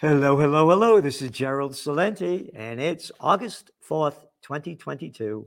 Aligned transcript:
Hello, 0.00 0.36
hello, 0.36 0.70
hello. 0.70 1.00
This 1.00 1.20
is 1.22 1.32
Gerald 1.32 1.72
Celente, 1.72 2.50
and 2.54 2.80
it's 2.80 3.10
August 3.18 3.72
4th, 3.84 4.28
2022. 4.42 5.44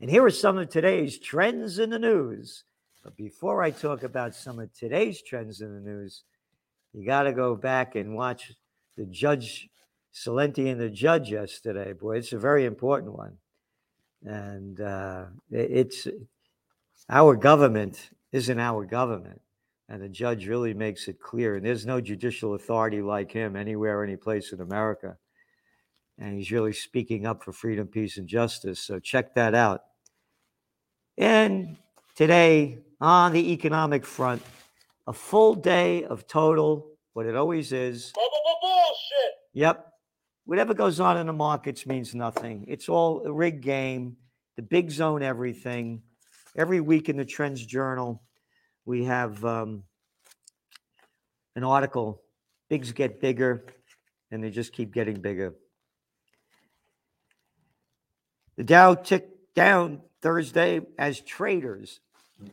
And 0.00 0.08
here 0.08 0.24
are 0.24 0.30
some 0.30 0.58
of 0.58 0.68
today's 0.68 1.18
trends 1.18 1.80
in 1.80 1.90
the 1.90 1.98
news. 1.98 2.62
But 3.02 3.16
before 3.16 3.64
I 3.64 3.72
talk 3.72 4.04
about 4.04 4.36
some 4.36 4.60
of 4.60 4.72
today's 4.72 5.20
trends 5.22 5.60
in 5.60 5.74
the 5.74 5.80
news, 5.80 6.22
you 6.92 7.04
got 7.04 7.24
to 7.24 7.32
go 7.32 7.56
back 7.56 7.96
and 7.96 8.14
watch 8.14 8.52
the 8.96 9.06
Judge 9.06 9.68
Celente 10.14 10.70
and 10.70 10.80
the 10.80 10.88
Judge 10.88 11.32
yesterday. 11.32 11.92
Boy, 11.92 12.18
it's 12.18 12.32
a 12.32 12.38
very 12.38 12.66
important 12.66 13.18
one. 13.18 13.38
And 14.24 14.80
uh, 14.80 15.24
it's 15.50 16.06
our 17.08 17.34
government 17.34 18.10
isn't 18.30 18.60
our 18.60 18.84
government. 18.84 19.40
And 19.90 20.00
the 20.00 20.08
judge 20.08 20.46
really 20.46 20.72
makes 20.72 21.08
it 21.08 21.20
clear. 21.20 21.56
And 21.56 21.66
there's 21.66 21.84
no 21.84 22.00
judicial 22.00 22.54
authority 22.54 23.02
like 23.02 23.32
him 23.32 23.56
anywhere, 23.56 24.04
any 24.04 24.16
place 24.16 24.52
in 24.52 24.60
America. 24.60 25.16
And 26.16 26.36
he's 26.36 26.52
really 26.52 26.72
speaking 26.72 27.26
up 27.26 27.42
for 27.42 27.52
freedom, 27.52 27.88
peace, 27.88 28.16
and 28.16 28.28
justice. 28.28 28.78
So 28.78 29.00
check 29.00 29.34
that 29.34 29.52
out. 29.52 29.80
And 31.18 31.76
today, 32.14 32.78
on 33.00 33.32
the 33.32 33.52
economic 33.52 34.06
front, 34.06 34.42
a 35.08 35.12
full 35.12 35.56
day 35.56 36.04
of 36.04 36.28
total, 36.28 36.92
what 37.14 37.26
it 37.26 37.34
always 37.34 37.72
is. 37.72 38.12
Bullshit. 38.14 39.32
Yep. 39.54 39.92
Whatever 40.44 40.72
goes 40.72 41.00
on 41.00 41.16
in 41.16 41.26
the 41.26 41.32
markets 41.32 41.84
means 41.84 42.14
nothing. 42.14 42.64
It's 42.68 42.88
all 42.88 43.26
a 43.26 43.32
rigged 43.32 43.64
game. 43.64 44.16
The 44.54 44.62
big 44.62 44.92
zone 44.92 45.24
everything. 45.24 46.02
Every 46.56 46.80
week 46.80 47.08
in 47.08 47.16
the 47.16 47.24
Trends 47.24 47.66
Journal, 47.66 48.22
we 48.84 49.04
have 49.04 49.44
um, 49.44 49.84
an 51.60 51.64
article. 51.64 52.22
Bigs 52.70 52.92
get 52.92 53.20
bigger, 53.20 53.66
and 54.30 54.42
they 54.42 54.48
just 54.48 54.72
keep 54.72 54.94
getting 54.94 55.20
bigger. 55.20 55.54
The 58.56 58.64
Dow 58.64 58.94
ticked 58.94 59.54
down 59.54 60.00
Thursday 60.22 60.80
as 60.98 61.20
traders, 61.20 62.00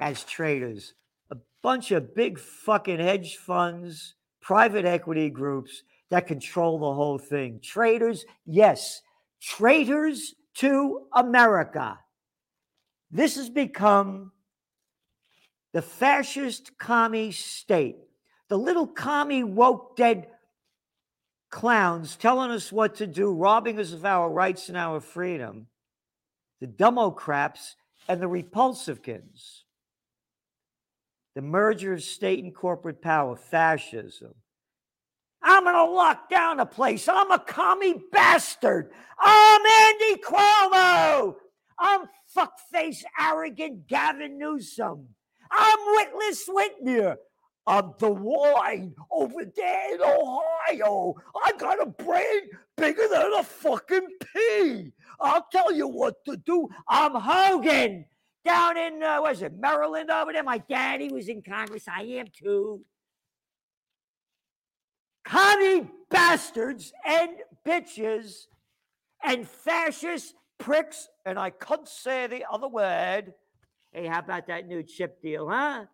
as 0.02 0.24
traders, 0.26 0.94
a 1.32 1.38
bunch 1.62 1.92
of 1.92 2.14
big 2.16 2.38
fucking 2.38 3.00
hedge 3.00 3.38
funds, 3.38 4.16
private 4.42 4.84
equity 4.86 5.30
groups 5.30 5.84
that 6.10 6.28
control 6.28 6.80
the 6.80 6.94
whole 6.94 7.18
thing. 7.18 7.60
Traders, 7.62 8.26
yes, 8.46 9.02
traitors 9.42 10.36
to 10.56 11.08
America. 11.14 11.98
This 13.12 13.36
has 13.38 13.50
become 13.50 14.34
the 15.74 15.82
fascist 15.82 16.78
commie 16.78 17.32
state. 17.32 17.98
The 18.50 18.58
little 18.58 18.88
commie 18.88 19.44
woke 19.44 19.98
dead 19.98 20.28
clowns 21.50 22.16
telling 22.16 22.52
us 22.52 22.72
what 22.72 22.96
to 22.96 23.08
do, 23.08 23.32
robbing 23.34 23.80
us 23.80 23.94
of 23.94 24.06
our 24.06 24.30
rights 24.30 24.70
and 24.70 24.78
our 24.78 25.00
freedom. 25.00 25.68
The 26.62 26.68
Democrats 26.68 27.76
and 28.08 28.22
the 28.22 28.28
Repulsivekins. 28.28 29.64
The 31.36 31.42
merger 31.42 31.94
of 31.94 32.04
state 32.04 32.44
and 32.44 32.56
corporate 32.56 33.02
power, 33.02 33.36
fascism. 33.36 34.34
I'm 35.44 35.64
going 35.64 35.76
to 35.76 35.86
lock 35.86 36.30
down 36.30 36.60
a 36.60 36.66
place. 36.66 37.08
I'm 37.08 37.32
a 37.32 37.40
commie 37.40 38.02
bastard. 38.12 38.92
I'm 39.20 39.62
Andy 39.66 40.22
Cuomo. 40.22 41.36
I'm 41.80 42.02
fuckface, 42.36 43.04
arrogant 43.20 43.88
Gavin 43.88 44.40
Newsom. 44.40 45.08
I'm 45.52 45.80
Witless 45.96 46.50
Whitmer. 46.50 47.18
I'm 47.68 47.92
DeWine 48.00 48.94
over 49.12 49.44
there 49.56 49.94
in 49.94 50.02
Ohio. 50.02 51.16
I 51.44 51.52
got 51.58 51.82
a 51.82 51.86
brain 51.86 52.50
bigger 52.78 53.08
than 53.12 53.34
a 53.34 53.44
fucking 53.44 54.08
pea. 54.34 54.94
I'll 55.20 55.46
tell 55.52 55.74
you 55.74 55.90
what 55.90 56.24
to 56.26 56.38
do. 56.38 56.70
I'm 56.88 57.14
Hogan 57.14 58.06
down 58.46 58.78
in, 58.78 59.04
uh, 59.04 59.22
it, 59.24 59.60
Maryland 59.60 60.10
over 60.10 60.32
there. 60.32 60.44
My 60.44 60.60
daddy 60.60 61.10
was 61.10 61.28
in 61.28 61.42
Congress. 61.42 61.84
I 61.94 62.04
am 62.04 62.28
too. 62.32 62.86
Commie 65.26 65.90
bastards 66.10 66.94
and 67.06 67.32
bitches 67.68 68.46
and 69.22 69.46
fascist 69.46 70.36
pricks, 70.58 71.10
and 71.26 71.38
I 71.38 71.50
can't 71.50 71.86
say 71.86 72.28
the 72.28 72.46
other 72.50 72.70
word. 72.70 73.34
Hey, 73.92 74.08
how 74.08 74.20
about 74.20 74.48
that 74.48 74.68
new 74.68 74.84
chip 74.84 75.22
deal, 75.22 75.50
huh? 75.50 75.86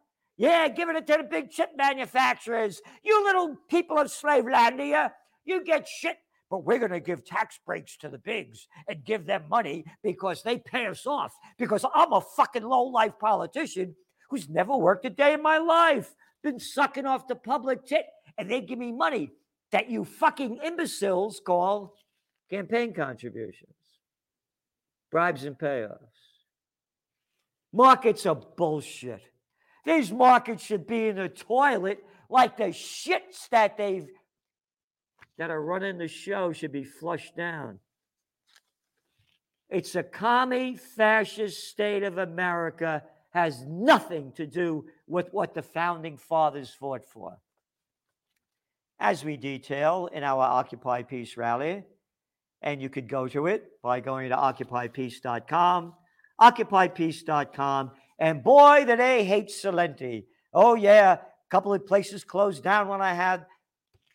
Yeah, 0.44 0.68
giving 0.68 0.98
it 0.98 1.08
to 1.08 1.20
the 1.20 1.24
big 1.24 1.52
chip 1.52 1.70
manufacturers. 1.78 2.82
You 3.02 3.24
little 3.24 3.56
people 3.70 3.98
of 3.98 4.08
Slavelandia, 4.08 5.12
you 5.46 5.64
get 5.64 5.88
shit, 5.88 6.18
but 6.50 6.66
we're 6.66 6.80
going 6.80 6.92
to 6.92 7.00
give 7.00 7.24
tax 7.24 7.58
breaks 7.66 7.96
to 8.00 8.10
the 8.10 8.18
bigs 8.18 8.68
and 8.90 9.06
give 9.06 9.26
them 9.26 9.44
money 9.50 9.86
because 10.04 10.44
they 10.44 10.58
pay 10.58 10.88
us 10.88 11.08
off. 11.08 11.34
Because 11.58 11.86
I'm 11.96 12.12
a 12.12 12.20
fucking 12.20 12.64
low 12.64 12.84
life 12.84 13.14
politician 13.22 13.96
who's 14.30 14.50
never 14.50 14.76
worked 14.76 15.06
a 15.06 15.10
day 15.10 15.32
in 15.32 15.42
my 15.42 15.60
life, 15.60 16.14
been 16.44 16.60
sucking 16.60 17.06
off 17.06 17.30
the 17.30 17.36
public 17.36 17.86
tit, 17.86 18.06
and 18.38 18.52
they 18.52 18.60
give 18.60 18.80
me 18.80 18.92
money 18.92 19.30
that 19.72 19.90
you 19.90 20.04
fucking 20.04 20.60
imbeciles 20.62 21.40
call 21.40 21.96
campaign 22.50 22.94
contributions, 22.94 23.72
bribes 25.10 25.46
and 25.46 25.58
payoffs. 25.58 26.00
Markets 27.72 28.26
are 28.26 28.36
bullshit. 28.36 29.22
These 29.86 30.12
markets 30.12 30.64
should 30.64 30.88
be 30.88 31.08
in 31.08 31.18
the 31.18 31.30
toilet 31.30 32.04
like 32.30 32.58
the 32.58 32.66
shits 32.66 33.50
that 33.52 33.78
they've 33.78 34.08
that 35.38 35.50
are 35.50 35.62
running 35.62 35.98
the 35.98 36.08
show 36.08 36.54
should 36.54 36.72
be 36.72 36.84
flushed 36.84 37.36
down. 37.36 37.80
It's 39.70 39.96
a 39.96 40.04
commie 40.04 40.78
fascist 40.78 41.68
state 41.68 42.04
of 42.04 42.20
America 42.20 43.04
has 43.32 43.66
nothing 43.66 44.32
to 44.34 44.46
do 44.46 44.86
with 45.08 45.34
what 45.34 45.56
the 45.56 45.64
founding 45.64 46.18
fathers 46.18 46.70
fought 46.70 47.04
for. 47.04 47.40
As 49.00 49.26
we 49.26 49.38
detail 49.38 50.08
in 50.14 50.24
our 50.24 50.44
Occupy 50.44 51.02
Peace 51.02 51.36
rally, 51.36 51.84
and 52.62 52.82
you 52.82 52.90
could 52.90 53.10
go 53.10 53.28
to 53.28 53.48
it 53.48 53.82
by 53.82 54.00
going 54.00 54.30
to 54.30 54.36
occupypeace.com, 54.36 55.94
occupypeace.com, 56.40 57.92
and 58.20 58.44
boy, 58.44 58.86
do 58.86 58.96
they 58.96 59.24
hate 59.26 59.50
Celente. 59.50 60.26
Oh, 60.54 60.76
yeah. 60.76 61.14
A 61.14 61.20
couple 61.50 61.74
of 61.74 61.86
places 61.86 62.24
closed 62.24 62.64
down 62.64 62.88
when 62.88 63.02
I 63.02 63.14
had 63.14 63.46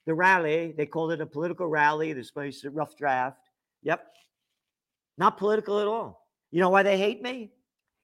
the 0.06 0.14
rally. 0.14 0.72
They 0.76 0.86
called 0.86 1.12
it 1.12 1.20
a 1.20 1.26
political 1.26 1.66
rally. 1.66 2.12
This 2.12 2.30
place, 2.30 2.64
a 2.64 2.70
rough 2.70 2.96
draft. 2.96 3.38
Yep. 3.82 4.04
Not 5.16 5.36
political 5.36 5.80
at 5.80 5.86
all. 5.86 6.26
You 6.50 6.60
know 6.60 6.70
why 6.70 6.82
they 6.82 6.96
hate 6.96 7.22
me? 7.22 7.50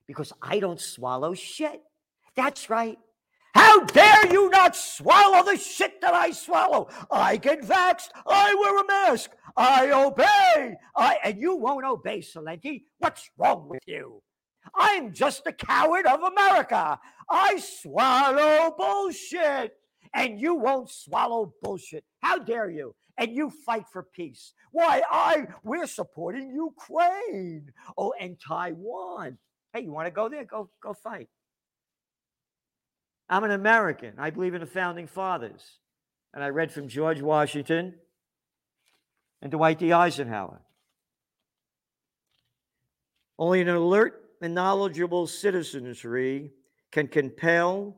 Because 0.07 0.33
I 0.43 0.59
don't 0.59 0.81
swallow 0.81 1.35
shit. 1.35 1.81
That's 2.37 2.69
right. 2.69 2.99
How 3.55 3.85
dare 3.85 4.33
you 4.33 4.51
not 4.51 4.75
swallow 4.75 5.45
the 5.45 5.57
shit 5.57 6.01
that 6.01 6.13
I 6.13 6.33
swallow? 6.33 6.89
I 7.11 7.37
get 7.37 7.63
vaxxed. 7.63 8.09
I 8.27 8.55
wear 8.55 8.81
a 8.81 8.87
mask. 8.87 9.31
I 9.57 9.93
obey. 9.93 10.77
I 10.97 11.19
and 11.23 11.41
you 11.41 11.55
won't 11.55 11.85
obey, 11.85 12.19
Celente. 12.19 12.83
What's 12.99 13.31
wrong 13.39 13.69
with 13.69 13.83
you? 13.87 14.21
I'm 14.75 15.13
just 15.13 15.47
a 15.47 15.53
coward 15.53 16.07
of 16.07 16.23
America. 16.23 16.99
I 17.29 17.59
swallow 17.59 18.75
bullshit, 18.77 19.77
and 20.15 20.41
you 20.41 20.55
won't 20.55 20.91
swallow 20.91 21.53
bullshit. 21.63 22.05
How 22.21 22.39
dare 22.39 22.71
you? 22.71 22.95
And 23.17 23.35
you 23.35 23.51
fight 23.51 23.85
for 23.93 24.03
peace. 24.03 24.55
Why, 24.73 25.03
I 25.09 25.47
we're 25.63 25.87
supporting 25.87 26.51
Ukraine. 26.53 27.71
Oh, 27.97 28.13
and 28.19 28.37
Taiwan. 28.41 29.39
Hey, 29.73 29.83
you 29.83 29.93
want 29.93 30.07
to 30.07 30.11
go 30.11 30.29
there? 30.29 30.45
Go, 30.45 30.71
go 30.83 30.95
fight. 30.95 31.29
I'm 33.29 33.45
an 33.45 33.53
American. 33.53 34.15
I 34.19 34.31
believe 34.31 34.55
in 34.55 34.61
the 34.61 34.67
founding 34.67 35.07
fathers. 35.07 35.79
And 36.33 36.43
I 36.43 36.49
read 36.49 36.73
from 36.73 36.89
George 36.89 37.23
Washington 37.23 37.95
and 39.41 39.53
Dwight 39.53 39.79
D. 39.79 39.93
Eisenhower. 39.93 40.61
Only 43.39 43.61
an 43.61 43.69
alert 43.69 44.24
and 44.41 44.55
knowledgeable 44.55 45.27
citizenry 45.27 46.53
can 46.93 47.09
compel 47.09 47.97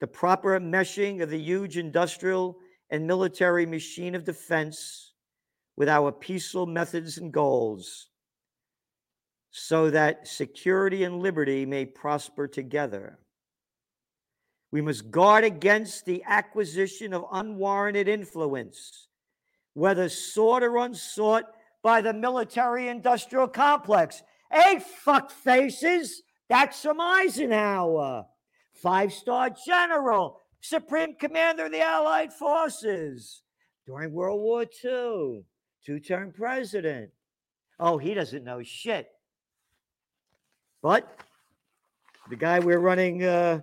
the 0.00 0.06
proper 0.06 0.58
meshing 0.60 1.22
of 1.22 1.30
the 1.30 1.38
huge 1.38 1.76
industrial 1.76 2.58
and 2.90 3.06
military 3.06 3.66
machine 3.66 4.14
of 4.14 4.24
defense 4.24 5.12
with 5.76 5.88
our 5.88 6.12
peaceful 6.12 6.66
methods 6.66 7.18
and 7.18 7.32
goals 7.32 8.08
so 9.56 9.88
that 9.88 10.26
security 10.26 11.04
and 11.04 11.20
liberty 11.20 11.64
may 11.64 11.84
prosper 11.84 12.48
together. 12.48 13.18
We 14.72 14.80
must 14.80 15.12
guard 15.12 15.44
against 15.44 16.04
the 16.04 16.24
acquisition 16.26 17.12
of 17.12 17.26
unwarranted 17.30 18.08
influence, 18.08 19.06
whether 19.74 20.08
sought 20.08 20.64
or 20.64 20.78
unsought 20.78 21.44
by 21.84 22.00
the 22.00 22.12
military 22.12 22.88
industrial 22.88 23.46
complex. 23.46 24.24
Hey, 24.52 24.78
fuck 24.78 25.30
faces, 25.30 26.22
that's 26.48 26.78
some 26.78 27.00
Eisenhower, 27.00 28.26
five 28.72 29.12
star 29.12 29.50
general, 29.66 30.40
supreme 30.60 31.14
commander 31.16 31.66
of 31.66 31.72
the 31.72 31.80
Allied 31.82 32.32
forces. 32.32 33.42
during 33.86 34.12
World 34.12 34.40
War 34.40 34.62
II, 34.62 35.44
two 35.84 36.00
term 36.00 36.32
president. 36.32 37.10
Oh, 37.80 37.98
he 37.98 38.14
doesn't 38.14 38.44
know 38.44 38.62
shit. 38.62 39.08
But 40.82 41.18
the 42.30 42.36
guy 42.36 42.58
we're 42.58 42.78
running 42.78 43.24
uh, 43.24 43.60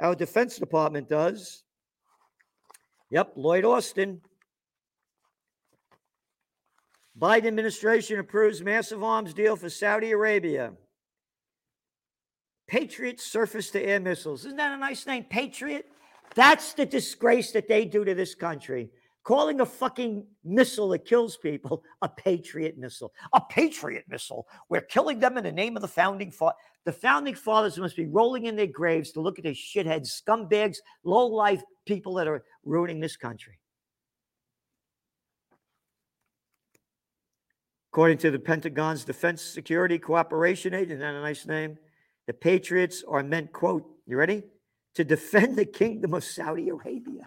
our 0.00 0.14
Defense 0.14 0.58
Department 0.58 1.08
does. 1.08 1.62
Yep, 3.10 3.32
Lloyd 3.36 3.64
Austin. 3.64 4.20
Biden 7.18 7.46
administration 7.46 8.18
approves 8.18 8.62
massive 8.62 9.02
arms 9.02 9.32
deal 9.32 9.56
for 9.56 9.70
Saudi 9.70 10.10
Arabia. 10.10 10.72
Patriot 12.68 13.20
surface 13.20 13.70
to 13.70 13.82
air 13.82 14.00
missiles. 14.00 14.44
Isn't 14.44 14.58
that 14.58 14.72
a 14.72 14.76
nice 14.76 15.06
name? 15.06 15.24
Patriot? 15.24 15.86
That's 16.34 16.74
the 16.74 16.84
disgrace 16.84 17.52
that 17.52 17.68
they 17.68 17.84
do 17.84 18.04
to 18.04 18.14
this 18.14 18.34
country. 18.34 18.90
Calling 19.22 19.60
a 19.60 19.66
fucking 19.66 20.26
missile 20.44 20.88
that 20.90 21.06
kills 21.06 21.36
people 21.36 21.82
a 22.02 22.08
Patriot 22.08 22.76
missile. 22.76 23.12
A 23.32 23.40
Patriot 23.40 24.04
missile. 24.08 24.46
We're 24.68 24.82
killing 24.82 25.18
them 25.18 25.38
in 25.38 25.44
the 25.44 25.52
name 25.52 25.74
of 25.74 25.82
the 25.82 25.88
founding 25.88 26.30
fathers. 26.30 26.58
The 26.84 26.92
founding 26.92 27.34
fathers 27.34 27.78
must 27.78 27.96
be 27.96 28.06
rolling 28.06 28.44
in 28.44 28.56
their 28.56 28.66
graves 28.66 29.10
to 29.12 29.20
look 29.20 29.38
at 29.38 29.44
these 29.44 29.56
shitheads, 29.56 30.22
scumbags, 30.22 30.76
low 31.02 31.26
life 31.26 31.62
people 31.86 32.14
that 32.14 32.28
are 32.28 32.44
ruining 32.64 33.00
this 33.00 33.16
country. 33.16 33.58
According 37.96 38.18
to 38.18 38.30
the 38.30 38.38
Pentagon's 38.38 39.06
Defense 39.06 39.40
Security 39.40 39.98
Cooperation 39.98 40.74
Agency, 40.74 40.96
isn't 40.96 40.98
that 40.98 41.14
a 41.14 41.22
nice 41.22 41.46
name? 41.46 41.78
The 42.26 42.34
Patriots 42.34 43.02
are 43.08 43.22
meant, 43.22 43.54
quote, 43.54 43.86
you 44.06 44.18
ready? 44.18 44.42
To 44.96 45.04
defend 45.04 45.56
the 45.56 45.64
kingdom 45.64 46.12
of 46.12 46.22
Saudi 46.22 46.68
Arabia. 46.68 47.26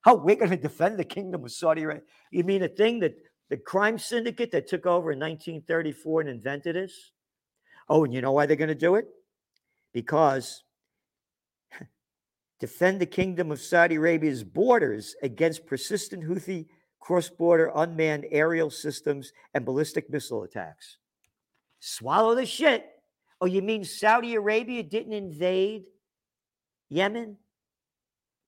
How 0.00 0.16
we're 0.16 0.34
going 0.34 0.50
to 0.50 0.56
defend 0.56 0.98
the 0.98 1.04
kingdom 1.04 1.44
of 1.44 1.52
Saudi 1.52 1.84
Arabia? 1.84 2.02
You 2.32 2.42
mean 2.42 2.62
the 2.62 2.68
thing 2.68 2.98
that 2.98 3.14
the 3.48 3.58
crime 3.58 3.96
syndicate 3.96 4.50
that 4.50 4.66
took 4.66 4.86
over 4.86 5.12
in 5.12 5.20
1934 5.20 6.22
and 6.22 6.30
invented 6.30 6.74
this? 6.74 7.12
Oh, 7.88 8.02
and 8.02 8.12
you 8.12 8.20
know 8.20 8.32
why 8.32 8.46
they're 8.46 8.56
going 8.56 8.70
to 8.70 8.74
do 8.74 8.96
it? 8.96 9.06
Because 9.94 10.64
defend 12.58 13.00
the 13.00 13.06
kingdom 13.06 13.52
of 13.52 13.60
Saudi 13.60 13.94
Arabia's 13.94 14.42
borders 14.42 15.14
against 15.22 15.64
persistent 15.64 16.24
Houthi 16.24 16.66
cross 17.00 17.28
border 17.28 17.72
unmanned 17.74 18.26
aerial 18.30 18.70
systems 18.70 19.32
and 19.54 19.64
ballistic 19.64 20.10
missile 20.10 20.42
attacks. 20.42 20.98
Swallow 21.80 22.34
the 22.34 22.46
shit. 22.46 22.86
Oh, 23.40 23.46
you 23.46 23.62
mean 23.62 23.84
Saudi 23.84 24.34
Arabia 24.34 24.82
didn't 24.82 25.12
invade 25.12 25.84
Yemen 26.88 27.36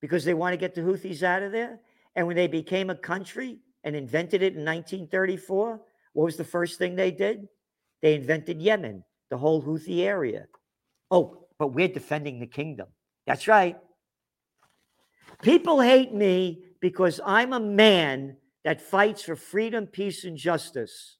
because 0.00 0.24
they 0.24 0.34
want 0.34 0.52
to 0.52 0.56
get 0.56 0.74
the 0.74 0.80
Houthis 0.80 1.22
out 1.22 1.42
of 1.42 1.52
there? 1.52 1.80
And 2.16 2.26
when 2.26 2.36
they 2.36 2.48
became 2.48 2.90
a 2.90 2.96
country 2.96 3.58
and 3.84 3.94
invented 3.94 4.42
it 4.42 4.54
in 4.54 4.64
1934, 4.64 5.80
what 6.12 6.24
was 6.24 6.36
the 6.36 6.44
first 6.44 6.78
thing 6.78 6.96
they 6.96 7.12
did? 7.12 7.46
They 8.02 8.14
invented 8.14 8.60
Yemen, 8.60 9.04
the 9.30 9.38
whole 9.38 9.62
Houthi 9.62 10.00
area. 10.00 10.46
Oh, 11.10 11.46
but 11.58 11.68
we're 11.68 11.88
defending 11.88 12.40
the 12.40 12.46
kingdom. 12.46 12.88
That's 13.26 13.46
right. 13.46 13.76
People 15.42 15.80
hate 15.80 16.12
me 16.12 16.64
because 16.80 17.20
I'm 17.24 17.52
a 17.52 17.60
man 17.60 18.36
that 18.64 18.80
fights 18.80 19.22
for 19.22 19.36
freedom, 19.36 19.86
peace, 19.86 20.24
and 20.24 20.36
justice. 20.36 21.16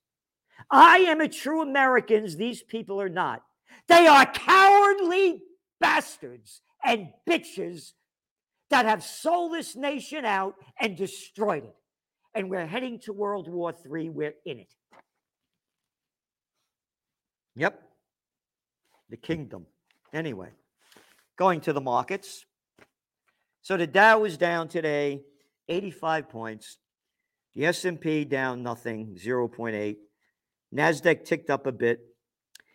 I 0.70 0.98
am 0.98 1.20
a 1.20 1.28
true 1.28 1.62
American. 1.62 2.26
These 2.36 2.62
people 2.62 3.00
are 3.00 3.08
not. 3.08 3.42
They 3.88 4.06
are 4.06 4.26
cowardly 4.26 5.42
bastards 5.80 6.60
and 6.84 7.08
bitches 7.28 7.92
that 8.70 8.86
have 8.86 9.02
sold 9.02 9.52
this 9.52 9.74
nation 9.74 10.24
out 10.24 10.54
and 10.78 10.96
destroyed 10.96 11.64
it. 11.64 11.76
And 12.34 12.48
we're 12.48 12.66
heading 12.66 13.00
to 13.00 13.12
World 13.12 13.48
War 13.48 13.72
III. 13.72 14.10
We're 14.10 14.34
in 14.44 14.60
it. 14.60 14.72
Yep. 17.56 17.82
The 19.08 19.16
kingdom. 19.16 19.66
Anyway, 20.12 20.50
going 21.36 21.60
to 21.62 21.72
the 21.72 21.80
markets. 21.80 22.44
So 23.62 23.76
the 23.76 23.86
Dow 23.86 24.24
is 24.24 24.38
down 24.38 24.68
today 24.68 25.22
85 25.68 26.28
points. 26.28 26.78
The 27.54 27.66
S&P 27.66 28.24
down 28.24 28.62
nothing, 28.62 29.16
0.8. 29.22 29.96
Nasdaq 30.74 31.24
ticked 31.24 31.50
up 31.50 31.66
a 31.66 31.72
bit. 31.72 32.00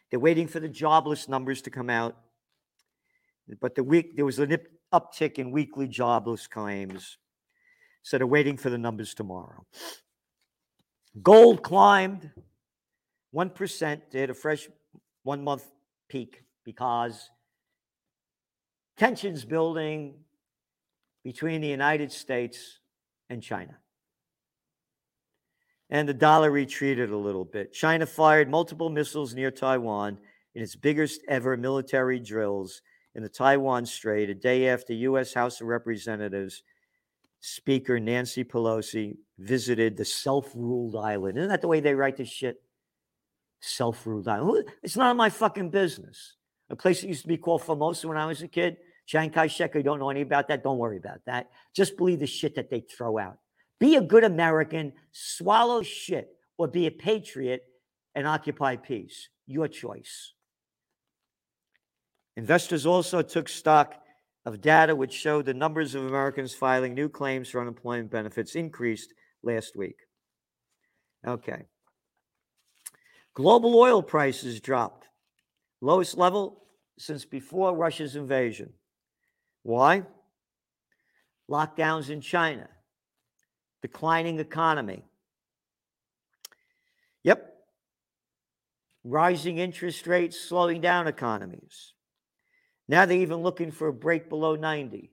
They're 0.10 0.20
waiting 0.20 0.48
for 0.48 0.60
the 0.60 0.68
jobless 0.68 1.30
numbers 1.30 1.62
to 1.64 1.70
come 1.70 1.90
out. 1.90 2.18
But 3.62 3.76
the 3.76 3.84
week 3.84 4.16
there 4.16 4.26
was 4.26 4.40
an 4.40 4.58
uptick 4.94 5.36
in 5.36 5.52
weekly 5.52 5.88
jobless 5.88 6.48
claims. 6.48 7.18
So 8.04 8.18
they're 8.18 8.28
waiting 8.28 8.58
for 8.58 8.70
the 8.70 8.78
numbers 8.78 9.14
tomorrow. 9.14 9.66
Gold 11.22 11.64
climbed 11.64 12.32
1%. 13.34 14.02
They 14.12 14.20
had 14.20 14.30
a 14.30 14.34
fresh 14.34 14.68
one 15.24 15.44
month 15.44 15.66
peak 16.10 16.44
because 16.64 17.30
tensions 18.98 19.46
building 19.46 20.16
between 21.24 21.62
the 21.62 21.68
United 21.68 22.12
States 22.12 22.80
and 23.30 23.42
China. 23.42 23.78
And 25.90 26.10
the 26.10 26.14
dollar 26.14 26.50
retreated 26.50 27.12
a 27.12 27.18
little 27.18 27.46
bit. 27.46 27.74
China 27.74 28.06
fired 28.06 28.50
multiple 28.50 28.90
missiles 28.90 29.36
near 29.36 29.52
Taiwan 29.52 30.18
in 30.56 30.64
its 30.64 30.76
biggest 30.76 31.22
ever 31.28 31.56
military 31.58 32.20
drills 32.20 32.82
in 33.14 33.24
the 33.24 33.30
Taiwan 33.30 33.86
Strait 33.86 34.30
a 34.30 34.36
day 34.36 34.68
after 34.68 34.94
U.S. 34.94 35.34
House 35.34 35.62
of 35.62 35.68
Representatives 35.68 36.64
Speaker 37.40 38.00
Nancy 38.00 38.44
Pelosi 38.44 39.18
visited 39.38 39.98
the 39.98 40.06
self 40.06 40.52
ruled 40.56 40.96
island. 40.96 41.38
Isn't 41.38 41.50
that 41.50 41.62
the 41.62 41.68
way 41.68 41.80
they 41.80 41.94
write 41.94 42.18
this 42.18 42.30
shit? 42.30 42.62
Self 43.60 44.06
ruled 44.08 44.28
island. 44.28 44.68
It's 44.82 44.98
not 44.98 45.16
my 45.16 45.30
fucking 45.30 45.70
business. 45.70 46.38
A 46.70 46.76
place 46.76 47.02
that 47.02 47.08
used 47.08 47.22
to 47.22 47.28
be 47.28 47.38
called 47.38 47.62
Formosa 47.62 48.08
when 48.08 48.18
I 48.18 48.26
was 48.26 48.42
a 48.42 48.48
kid. 48.48 48.78
Chiang 49.06 49.30
Kai 49.30 49.46
shek, 49.46 49.76
you 49.76 49.84
don't 49.84 50.00
know 50.00 50.10
anything 50.10 50.26
about 50.26 50.48
that. 50.48 50.64
Don't 50.64 50.80
worry 50.80 50.98
about 50.98 51.20
that. 51.26 51.52
Just 51.76 51.96
believe 51.96 52.20
the 52.20 52.26
shit 52.26 52.56
that 52.56 52.72
they 52.72 52.80
throw 52.80 53.20
out. 53.20 53.38
Be 53.80 53.96
a 53.96 54.02
good 54.02 54.24
American, 54.24 54.94
swallow 55.12 55.82
shit, 55.84 56.30
or 56.58 56.68
be 56.68 56.88
a 56.88 56.92
patriot 56.92 57.64
and 58.14 58.28
occupy 58.28 58.78
peace. 58.78 59.30
Your 59.48 59.68
choice. 59.68 60.34
Investors 62.38 62.86
also 62.86 63.22
took 63.22 63.48
stock 63.48 63.96
of 64.46 64.62
data 64.62 64.96
which 64.96 65.14
showed 65.14 65.46
the 65.46 65.54
numbers 65.54 65.96
of 65.96 66.06
Americans 66.06 66.54
filing 66.54 66.94
new 66.94 67.10
claims 67.10 67.50
for 67.50 67.62
unemployment 67.62 68.12
benefits 68.12 68.56
increased 68.56 69.14
last 69.44 69.76
week. 69.76 69.98
Okay. 71.26 71.64
Global 73.34 73.76
oil 73.76 74.02
prices 74.02 74.62
dropped, 74.62 75.08
lowest 75.82 76.18
level 76.18 76.64
since 76.98 77.26
before 77.26 77.76
Russia's 77.76 78.16
invasion. 78.16 78.72
Why? 79.64 80.04
Lockdowns 81.50 82.10
in 82.10 82.22
China, 82.22 82.70
declining 83.86 84.40
economy. 84.40 85.04
Yep. 87.24 87.54
Rising 89.04 89.60
interest 89.60 90.08
rates 90.08 90.42
slowing 90.42 90.82
down 90.82 91.08
economies. 91.08 91.94
Now 92.88 93.06
they're 93.06 93.20
even 93.20 93.44
looking 93.44 93.70
for 93.70 93.88
a 93.90 93.94
break 93.94 94.28
below 94.28 94.58
$90 94.58 95.08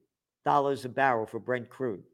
a 0.46 0.88
barrel 0.88 1.26
for 1.26 1.38
Brent 1.38 1.68
crude. 1.68 2.04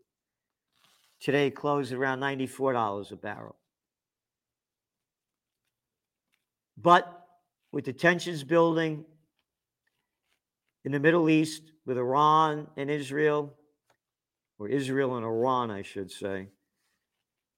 Today 1.21 1.53
closed 1.53 1.93
around 1.93 2.19
$94 2.19 3.13
a 3.13 3.17
barrel. 3.17 3.55
But 6.77 7.25
with 7.71 7.85
the 7.85 7.93
tensions 7.93 8.43
building 8.43 9.05
in 10.85 10.91
the 10.91 10.99
Middle 10.99 11.31
East 11.31 11.63
with 11.87 11.99
Iran 11.99 12.67
and 12.77 12.91
Israel, 12.91 13.55
or 14.59 14.69
Israel 14.69 15.17
and 15.17 15.25
Iran, 15.25 15.71
I 15.71 15.83
should 15.83 16.11
say, 16.11 16.49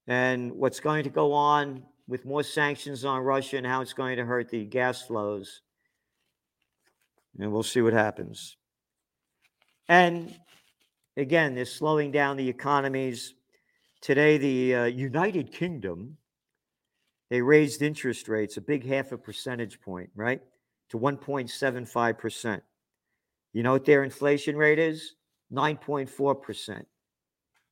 and 0.07 0.51
what's 0.51 0.79
going 0.79 1.03
to 1.03 1.09
go 1.09 1.33
on 1.33 1.83
with 2.07 2.25
more 2.25 2.43
sanctions 2.43 3.05
on 3.05 3.21
Russia 3.21 3.57
and 3.57 3.65
how 3.65 3.81
it's 3.81 3.93
going 3.93 4.17
to 4.17 4.25
hurt 4.25 4.49
the 4.49 4.65
gas 4.65 5.01
flows 5.01 5.61
and 7.39 7.51
we'll 7.51 7.63
see 7.63 7.81
what 7.81 7.93
happens. 7.93 8.57
And 9.87 10.33
again, 11.17 11.55
they're 11.55 11.65
slowing 11.65 12.11
down 12.11 12.37
the 12.37 12.49
economies. 12.49 13.33
Today, 14.01 14.37
the 14.37 14.75
uh, 14.75 14.85
United 14.85 15.51
Kingdom, 15.51 16.17
they 17.29 17.41
raised 17.41 17.81
interest 17.81 18.27
rates 18.27 18.57
a 18.57 18.61
big 18.61 18.85
half 18.85 19.11
a 19.11 19.17
percentage 19.17 19.79
point, 19.81 20.09
right? 20.15 20.41
To 20.89 20.99
1.75%. 20.99 22.61
You 23.53 23.63
know 23.63 23.73
what 23.73 23.85
their 23.85 24.03
inflation 24.03 24.55
rate 24.55 24.79
is? 24.79 25.15
9.4%. 25.53 26.85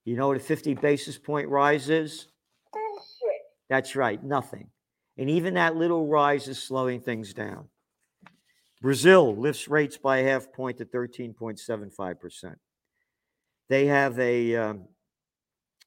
You 0.05 0.15
know 0.15 0.27
what 0.27 0.37
a 0.37 0.41
50 0.41 0.75
basis 0.75 1.17
point 1.17 1.49
rise 1.49 1.89
is? 1.89 2.27
That's 3.69 3.95
right, 3.95 4.23
nothing. 4.23 4.69
And 5.17 5.29
even 5.29 5.55
that 5.55 5.75
little 5.75 6.07
rise 6.07 6.47
is 6.47 6.61
slowing 6.61 7.01
things 7.01 7.33
down. 7.33 7.67
Brazil 8.81 9.35
lifts 9.35 9.67
rates 9.67 9.97
by 9.97 10.19
a 10.19 10.23
half 10.23 10.51
point 10.53 10.77
to 10.77 10.85
13.75%. 10.85 12.55
They 13.67 13.85
have 13.85 14.17
a, 14.17 14.55
um, 14.55 14.87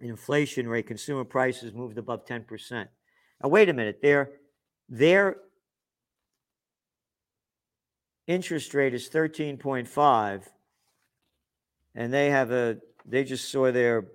inflation 0.02 0.69
rate, 0.69 0.87
consumer 0.87 1.25
prices 1.25 1.73
moved 1.73 1.99
above 1.99 2.26
10%. 2.26 2.88
Now, 3.42 3.49
wait 3.49 3.69
a 3.69 3.73
minute. 3.73 4.00
Their, 4.02 4.31
their 4.88 5.37
interest 8.26 8.75
rate 8.75 8.95
is 8.95 9.09
13.5, 9.09 10.42
and 11.95 12.12
they 12.12 12.31
have 12.31 12.50
a, 12.50 12.78
they 13.04 13.25
just 13.25 13.50
saw 13.50 13.71
their 13.71 14.06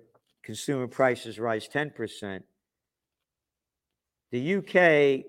consumer 0.42 0.86
prices 0.86 1.38
rise 1.38 1.68
10%. 1.68 2.42
The 4.30 4.56
UK 4.56 5.24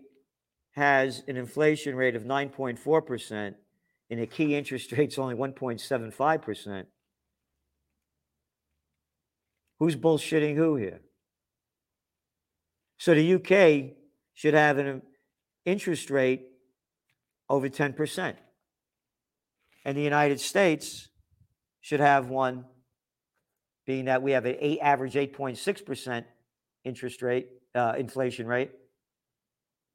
has 0.71 1.23
an 1.27 1.37
inflation 1.37 1.95
rate 1.95 2.15
of 2.15 2.23
9.4%, 2.23 3.55
and 4.09 4.19
a 4.19 4.25
key 4.25 4.55
interest 4.55 4.91
rate's 4.97 5.17
only 5.17 5.35
1.75%. 5.35 6.85
Who's 9.79 9.95
bullshitting 9.95 10.55
who 10.55 10.75
here? 10.75 10.99
So 12.97 13.13
the 13.13 13.35
UK 13.35 13.95
should 14.33 14.53
have 14.53 14.77
an 14.77 15.01
interest 15.65 16.09
rate 16.09 16.47
over 17.49 17.69
10%. 17.69 18.35
And 19.85 19.97
the 19.97 20.01
United 20.01 20.41
States 20.41 21.07
should 21.79 22.01
have 22.01 22.29
one, 22.29 22.65
being 23.89 24.05
that 24.05 24.21
we 24.21 24.33
have 24.33 24.45
an 24.45 24.55
eight, 24.59 24.77
average 24.83 25.15
8.6% 25.15 26.23
interest 26.85 27.23
rate, 27.23 27.47
uh, 27.73 27.93
inflation 27.97 28.45
rate. 28.45 28.69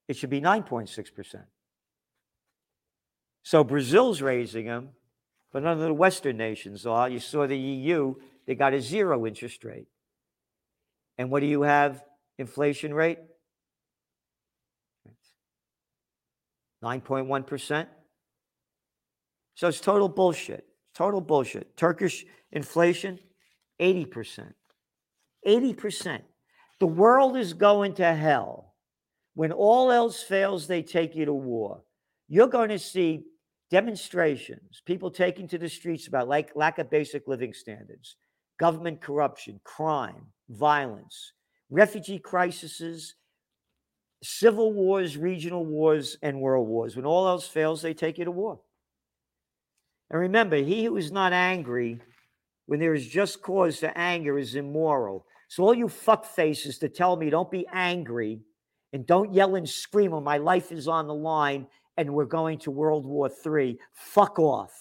It 0.08 0.16
should 0.16 0.30
be 0.30 0.40
9.6%. 0.40 1.44
So 3.44 3.62
Brazil's 3.62 4.20
raising 4.20 4.66
them, 4.66 4.88
but 5.52 5.62
none 5.62 5.74
of 5.74 5.78
the 5.78 5.94
Western 5.94 6.36
nations 6.36 6.86
are. 6.86 7.08
You 7.08 7.20
saw 7.20 7.46
the 7.46 7.56
EU, 7.56 8.16
they 8.48 8.56
got 8.56 8.74
a 8.74 8.80
zero 8.80 9.28
interest 9.28 9.62
rate. 9.62 9.86
And 11.16 11.30
what 11.30 11.38
do 11.38 11.46
you 11.46 11.62
have 11.62 12.02
inflation 12.36 12.92
rate? 12.92 13.20
9.1%. 16.82 17.86
So 19.54 19.68
it's 19.68 19.80
total 19.80 20.08
bullshit. 20.08 20.66
Total 20.96 21.20
bullshit. 21.20 21.76
Turkish 21.76 22.26
inflation, 22.50 23.20
80%. 23.80 24.52
80%. 25.46 26.20
The 26.80 26.86
world 26.86 27.36
is 27.36 27.52
going 27.52 27.94
to 27.94 28.14
hell. 28.14 28.74
When 29.34 29.52
all 29.52 29.90
else 29.90 30.22
fails, 30.22 30.66
they 30.66 30.82
take 30.82 31.14
you 31.14 31.24
to 31.24 31.32
war. 31.32 31.82
You're 32.28 32.48
going 32.48 32.68
to 32.70 32.78
see 32.78 33.24
demonstrations, 33.70 34.82
people 34.86 35.10
taking 35.10 35.48
to 35.48 35.58
the 35.58 35.68
streets 35.68 36.06
about 36.06 36.28
like 36.28 36.54
lack 36.54 36.78
of 36.78 36.90
basic 36.90 37.26
living 37.26 37.52
standards, 37.52 38.16
government 38.58 39.00
corruption, 39.00 39.60
crime, 39.64 40.26
violence, 40.48 41.32
refugee 41.70 42.18
crises, 42.18 43.14
civil 44.22 44.72
wars, 44.72 45.16
regional 45.16 45.66
wars, 45.66 46.16
and 46.22 46.40
world 46.40 46.68
wars. 46.68 46.96
When 46.96 47.04
all 47.04 47.26
else 47.28 47.46
fails, 47.46 47.82
they 47.82 47.94
take 47.94 48.18
you 48.18 48.24
to 48.24 48.30
war. 48.30 48.60
And 50.10 50.20
remember, 50.20 50.56
he 50.56 50.84
who 50.84 50.96
is 50.96 51.10
not 51.10 51.32
angry 51.32 52.00
when 52.66 52.80
there 52.80 52.94
is 52.94 53.06
just 53.06 53.42
cause 53.42 53.80
for 53.80 53.92
anger 53.94 54.38
is 54.38 54.54
immoral. 54.54 55.26
So, 55.48 55.62
all 55.64 55.74
you 55.74 55.88
fuck 55.88 56.24
faces 56.24 56.78
to 56.78 56.88
tell 56.88 57.16
me 57.16 57.30
don't 57.30 57.50
be 57.50 57.66
angry 57.72 58.40
and 58.92 59.06
don't 59.06 59.32
yell 59.32 59.56
and 59.56 59.68
scream 59.68 60.12
when 60.12 60.24
my 60.24 60.38
life 60.38 60.72
is 60.72 60.88
on 60.88 61.06
the 61.06 61.14
line 61.14 61.66
and 61.96 62.14
we're 62.14 62.24
going 62.24 62.58
to 62.60 62.70
World 62.70 63.06
War 63.06 63.30
III, 63.44 63.78
fuck 63.92 64.38
off. 64.38 64.72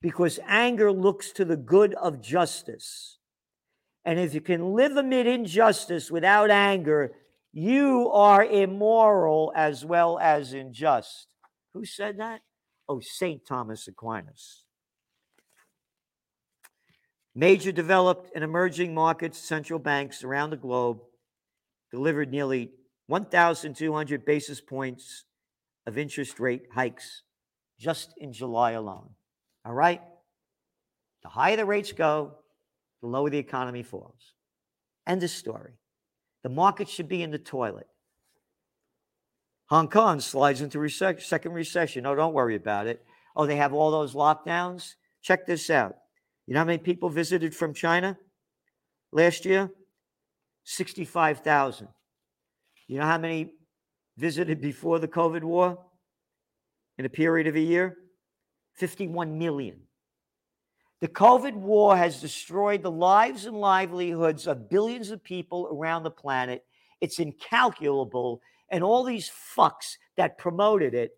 Because 0.00 0.38
anger 0.46 0.92
looks 0.92 1.32
to 1.32 1.44
the 1.44 1.56
good 1.56 1.94
of 1.94 2.20
justice. 2.20 3.18
And 4.04 4.18
if 4.18 4.32
you 4.32 4.40
can 4.40 4.74
live 4.74 4.96
amid 4.96 5.26
injustice 5.26 6.10
without 6.10 6.50
anger, 6.50 7.12
you 7.52 8.10
are 8.12 8.44
immoral 8.44 9.52
as 9.56 9.84
well 9.84 10.18
as 10.20 10.52
unjust. 10.52 11.26
Who 11.74 11.84
said 11.84 12.18
that? 12.18 12.40
Oh, 12.88 13.00
St. 13.00 13.44
Thomas 13.46 13.88
Aquinas. 13.88 14.64
Major 17.38 17.70
developed 17.70 18.32
and 18.34 18.42
emerging 18.42 18.92
markets, 18.92 19.38
central 19.38 19.78
banks 19.78 20.24
around 20.24 20.50
the 20.50 20.56
globe 20.56 20.98
delivered 21.92 22.32
nearly 22.32 22.72
1,200 23.06 24.24
basis 24.24 24.60
points 24.60 25.22
of 25.86 25.96
interest 25.96 26.40
rate 26.40 26.62
hikes 26.74 27.22
just 27.78 28.12
in 28.16 28.32
July 28.32 28.72
alone. 28.72 29.10
All 29.64 29.72
right? 29.72 30.00
The 31.22 31.28
higher 31.28 31.56
the 31.56 31.64
rates 31.64 31.92
go, 31.92 32.32
the 33.02 33.06
lower 33.06 33.30
the 33.30 33.38
economy 33.38 33.84
falls. 33.84 34.34
End 35.06 35.22
of 35.22 35.30
story. 35.30 35.74
The 36.42 36.48
market 36.48 36.88
should 36.88 37.08
be 37.08 37.22
in 37.22 37.30
the 37.30 37.38
toilet. 37.38 37.86
Hong 39.66 39.86
Kong 39.86 40.18
slides 40.18 40.60
into 40.60 40.80
rec- 40.80 41.20
second 41.20 41.52
recession. 41.52 42.04
Oh, 42.04 42.16
don't 42.16 42.34
worry 42.34 42.56
about 42.56 42.88
it. 42.88 43.04
Oh, 43.36 43.46
they 43.46 43.54
have 43.54 43.72
all 43.72 43.92
those 43.92 44.16
lockdowns. 44.16 44.94
Check 45.22 45.46
this 45.46 45.70
out. 45.70 45.94
You 46.48 46.54
know 46.54 46.60
how 46.60 46.64
many 46.64 46.78
people 46.78 47.10
visited 47.10 47.54
from 47.54 47.74
China 47.74 48.16
last 49.12 49.44
year? 49.44 49.70
65,000. 50.64 51.88
You 52.86 52.96
know 52.96 53.04
how 53.04 53.18
many 53.18 53.52
visited 54.16 54.58
before 54.58 54.98
the 54.98 55.08
COVID 55.08 55.42
war 55.42 55.78
in 56.96 57.04
a 57.04 57.10
period 57.10 57.48
of 57.48 57.56
a 57.56 57.60
year? 57.60 57.98
51 58.76 59.38
million. 59.38 59.80
The 61.02 61.08
COVID 61.08 61.52
war 61.52 61.94
has 61.94 62.18
destroyed 62.18 62.82
the 62.82 62.90
lives 62.90 63.44
and 63.44 63.60
livelihoods 63.60 64.46
of 64.46 64.70
billions 64.70 65.10
of 65.10 65.22
people 65.22 65.68
around 65.70 66.02
the 66.02 66.10
planet. 66.10 66.64
It's 67.02 67.18
incalculable. 67.18 68.40
And 68.70 68.82
all 68.82 69.04
these 69.04 69.30
fucks 69.54 69.96
that 70.16 70.38
promoted 70.38 70.94
it, 70.94 71.10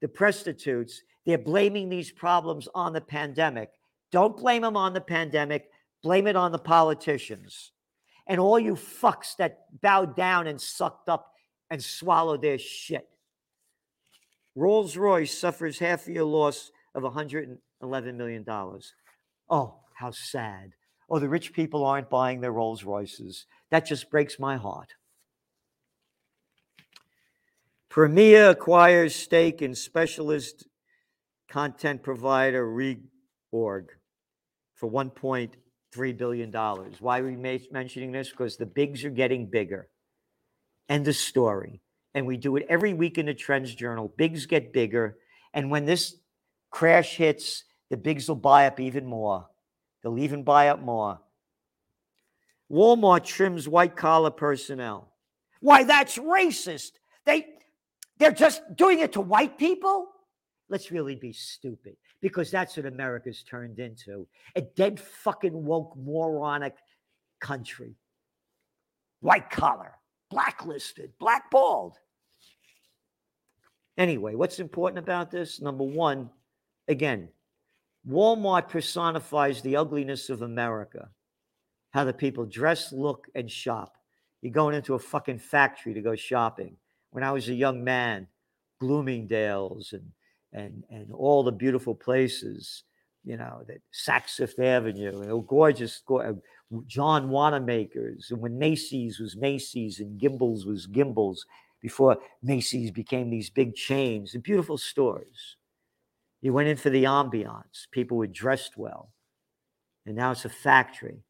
the 0.00 0.06
prostitutes, 0.06 1.02
they're 1.26 1.38
blaming 1.38 1.88
these 1.88 2.12
problems 2.12 2.68
on 2.72 2.92
the 2.92 3.00
pandemic. 3.00 3.70
Don't 4.10 4.36
blame 4.36 4.62
them 4.62 4.76
on 4.76 4.92
the 4.92 5.00
pandemic, 5.00 5.70
blame 6.02 6.26
it 6.26 6.36
on 6.36 6.52
the 6.52 6.58
politicians. 6.58 7.72
And 8.26 8.40
all 8.40 8.58
you 8.58 8.74
fucks 8.74 9.36
that 9.36 9.64
bowed 9.80 10.16
down 10.16 10.46
and 10.46 10.60
sucked 10.60 11.08
up 11.08 11.34
and 11.70 11.82
swallowed 11.82 12.42
their 12.42 12.58
shit. 12.58 13.08
Rolls 14.54 14.96
Royce 14.96 15.36
suffers 15.36 15.78
half 15.78 16.08
year 16.08 16.24
loss 16.24 16.70
of 16.94 17.02
$111 17.02 17.58
million. 18.14 18.44
Oh, 19.48 19.74
how 19.94 20.10
sad. 20.10 20.72
Oh, 21.08 21.18
the 21.18 21.28
rich 21.28 21.52
people 21.52 21.84
aren't 21.84 22.10
buying 22.10 22.40
their 22.40 22.52
Rolls 22.52 22.84
Royces. 22.84 23.46
That 23.70 23.86
just 23.86 24.10
breaks 24.10 24.38
my 24.38 24.56
heart. 24.56 24.94
Permira 27.90 28.50
acquires 28.50 29.16
stake 29.16 29.62
in 29.62 29.74
specialist 29.74 30.68
content 31.48 32.04
provider 32.04 32.64
Reorg 32.64 33.88
for 34.80 34.90
$1.3 34.90 36.16
billion. 36.16 36.50
Why 36.50 37.18
are 37.18 37.24
we 37.24 37.36
mentioning 37.36 38.12
this? 38.12 38.30
Because 38.30 38.56
the 38.56 38.64
bigs 38.64 39.04
are 39.04 39.10
getting 39.10 39.46
bigger. 39.46 39.88
End 40.88 41.06
of 41.06 41.14
story. 41.16 41.82
And 42.14 42.26
we 42.26 42.38
do 42.38 42.56
it 42.56 42.66
every 42.68 42.94
week 42.94 43.18
in 43.18 43.26
the 43.26 43.34
Trends 43.34 43.74
Journal. 43.74 44.12
Bigs 44.16 44.46
get 44.46 44.72
bigger. 44.72 45.18
And 45.52 45.70
when 45.70 45.84
this 45.84 46.16
crash 46.70 47.16
hits, 47.16 47.64
the 47.90 47.98
bigs 47.98 48.26
will 48.26 48.36
buy 48.36 48.66
up 48.66 48.80
even 48.80 49.06
more. 49.06 49.46
They'll 50.02 50.18
even 50.18 50.42
buy 50.44 50.68
up 50.68 50.80
more. 50.80 51.20
Walmart 52.72 53.24
trims 53.24 53.68
white 53.68 53.96
collar 53.96 54.30
personnel. 54.30 55.12
Why, 55.60 55.84
that's 55.84 56.16
racist. 56.16 56.92
They, 57.26 57.46
they're 58.18 58.32
just 58.32 58.62
doing 58.76 59.00
it 59.00 59.12
to 59.12 59.20
white 59.20 59.58
people? 59.58 60.08
Let's 60.70 60.90
really 60.90 61.16
be 61.16 61.32
stupid 61.34 61.96
because 62.20 62.50
that's 62.50 62.76
what 62.76 62.86
America's 62.86 63.42
turned 63.42 63.78
into 63.78 64.26
a 64.56 64.60
dead 64.60 65.00
fucking 65.00 65.64
woke 65.64 65.96
moronic 65.96 66.76
country. 67.40 67.94
White 69.20 69.50
collar 69.50 69.94
blacklisted, 70.30 71.12
blackballed. 71.18 71.98
Anyway, 73.98 74.34
what's 74.34 74.60
important 74.60 74.98
about 74.98 75.30
this? 75.30 75.60
Number 75.60 75.84
one, 75.84 76.30
again, 76.88 77.28
Walmart 78.08 78.68
personifies 78.68 79.60
the 79.60 79.76
ugliness 79.76 80.30
of 80.30 80.42
America, 80.42 81.10
how 81.90 82.04
the 82.04 82.12
people 82.12 82.46
dress, 82.46 82.92
look, 82.92 83.26
and 83.34 83.50
shop. 83.50 83.96
You're 84.40 84.52
going 84.52 84.74
into 84.74 84.94
a 84.94 84.98
fucking 84.98 85.38
factory 85.38 85.92
to 85.92 86.00
go 86.00 86.14
shopping. 86.14 86.76
When 87.10 87.24
I 87.24 87.32
was 87.32 87.48
a 87.48 87.54
young 87.54 87.84
man, 87.84 88.26
Bloomingdale's 88.78 89.92
and 89.92 90.10
and 90.52 90.84
and 90.90 91.12
all 91.12 91.42
the 91.42 91.52
beautiful 91.52 91.94
places, 91.94 92.84
you 93.24 93.36
know, 93.36 93.62
that 93.68 93.80
Saks 93.92 94.36
Fifth 94.36 94.58
Avenue, 94.58 95.20
you 95.20 95.26
know, 95.26 95.40
gorgeous, 95.40 96.02
gorgeous 96.06 96.36
uh, 96.72 96.78
John 96.86 97.30
Wanamaker's, 97.30 98.30
and 98.30 98.40
when 98.40 98.58
Macy's 98.58 99.18
was 99.18 99.36
Macy's 99.36 100.00
and 100.00 100.20
Gimbels 100.20 100.66
was 100.66 100.86
Gimbels, 100.86 101.40
before 101.80 102.18
Macy's 102.42 102.90
became 102.90 103.30
these 103.30 103.50
big 103.50 103.74
chains 103.74 104.32
the 104.32 104.38
beautiful 104.38 104.78
stores. 104.78 105.56
You 106.42 106.52
went 106.52 106.68
in 106.68 106.76
for 106.76 106.90
the 106.90 107.04
ambiance, 107.04 107.90
people 107.90 108.16
were 108.16 108.26
dressed 108.26 108.76
well, 108.76 109.10
and 110.06 110.16
now 110.16 110.32
it's 110.32 110.44
a 110.44 110.48
factory. 110.48 111.22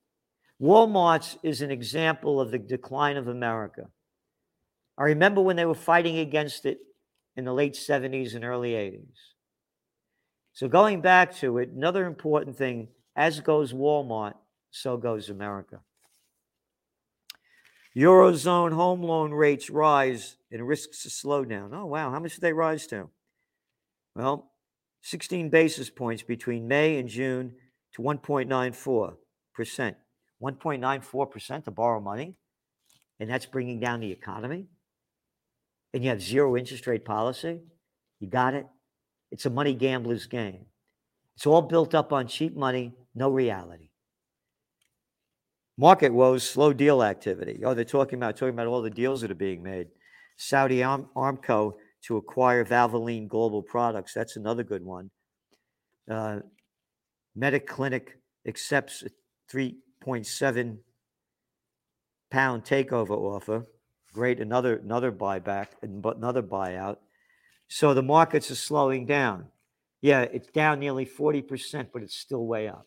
Walmart's 0.61 1.39
is 1.43 1.62
an 1.62 1.71
example 1.71 2.41
of 2.41 2.50
the 2.50 2.59
decline 2.59 3.17
of 3.17 3.29
America. 3.29 3.89
I 4.99 5.05
remember 5.05 5.41
when 5.41 5.57
they 5.57 5.65
were 5.65 5.75
fighting 5.75 6.19
against 6.19 6.67
it 6.67 6.79
in 7.37 7.45
the 7.45 7.53
late 7.53 7.75
70s 7.75 8.35
and 8.35 8.45
early 8.45 8.73
80s. 8.73 9.17
So, 10.53 10.69
going 10.69 11.01
back 11.01 11.35
to 11.37 11.59
it, 11.59 11.71
another 11.71 12.07
important 12.07 12.57
thing 12.57 12.89
as 13.17 13.41
goes 13.41 13.73
Walmart, 13.73 14.35
so 14.71 14.97
goes 14.97 15.31
America. 15.31 15.81
Eurozone 17.97 18.73
home 18.73 19.03
loan 19.03 19.33
rates 19.33 19.69
rise 19.69 20.37
and 20.51 20.67
risks 20.67 21.05
a 21.07 21.09
slowdown. 21.09 21.71
Oh, 21.73 21.87
wow. 21.87 22.11
How 22.11 22.21
much 22.21 22.35
did 22.35 22.41
they 22.41 22.53
rise 22.53 22.87
to? 22.89 23.11
Well, 24.15 24.53
16 25.03 25.51
basis 25.51 25.91
points 25.91 26.23
between 26.23 26.69
May 26.69 26.99
and 26.99 27.09
June 27.09 27.55
to 27.95 28.03
1.94%. 28.03 29.17
1.94% 30.43 31.65
to 31.65 31.71
borrow 31.71 32.01
money, 32.01 32.35
and 33.19 33.29
that's 33.29 33.47
bringing 33.47 33.79
down 33.79 34.01
the 34.01 34.11
economy 34.11 34.67
and 35.92 36.04
you 36.04 36.11
have 36.11 36.23
zero 36.23 36.56
interest 36.56 36.87
rate 36.87 37.04
policy, 37.04 37.61
you 38.20 38.28
got 38.28 38.54
it. 38.54 38.66
It's 39.30 39.47
a 39.47 39.50
money 39.50 39.75
gambler's 39.75 40.26
game. 40.26 40.66
It's 41.37 41.47
all 41.47 41.62
built 41.62 41.94
up 41.94 42.12
on 42.12 42.26
cheap 42.26 42.56
money, 42.56 42.92
no 43.14 43.30
reality. 43.30 43.90
Market 45.78 46.12
woes, 46.12 46.49
slow 46.49 46.73
deal 46.73 47.02
activity. 47.02 47.62
Oh, 47.64 47.73
they're 47.73 47.85
talking 47.85 48.18
about 48.18 48.37
talking 48.37 48.54
about 48.54 48.66
all 48.66 48.82
the 48.82 48.90
deals 48.90 49.23
that 49.23 49.30
are 49.30 49.35
being 49.35 49.62
made. 49.62 49.88
Saudi 50.37 50.82
Arm, 50.82 51.09
Aramco 51.16 51.75
to 52.02 52.16
acquire 52.16 52.64
Valvoline 52.64 53.28
Global 53.28 53.62
Products. 53.62 54.12
That's 54.12 54.37
another 54.37 54.62
good 54.62 54.85
one. 54.85 55.11
Uh, 56.11 56.40
Mediclinic 57.38 58.09
accepts 58.47 59.02
a 59.02 59.11
3.7 59.54 60.78
pound 62.30 62.64
takeover 62.64 63.11
offer. 63.11 63.66
Great, 64.12 64.40
another 64.40 64.76
another 64.76 65.12
buyback 65.12 65.69
and 65.83 66.02
but 66.02 66.17
another 66.17 66.43
buyout. 66.43 66.97
So 67.69 67.95
the 67.95 68.02
markets 68.02 68.50
are 68.50 68.57
slowing 68.57 69.07
down. 69.07 69.47
Yeah, 70.02 70.23
it's 70.23 70.49
down 70.49 70.81
nearly 70.81 71.07
40%, 71.07 71.88
but 71.93 72.02
it's 72.02 72.17
still 72.17 72.47
way 72.47 72.69
up. 72.69 72.87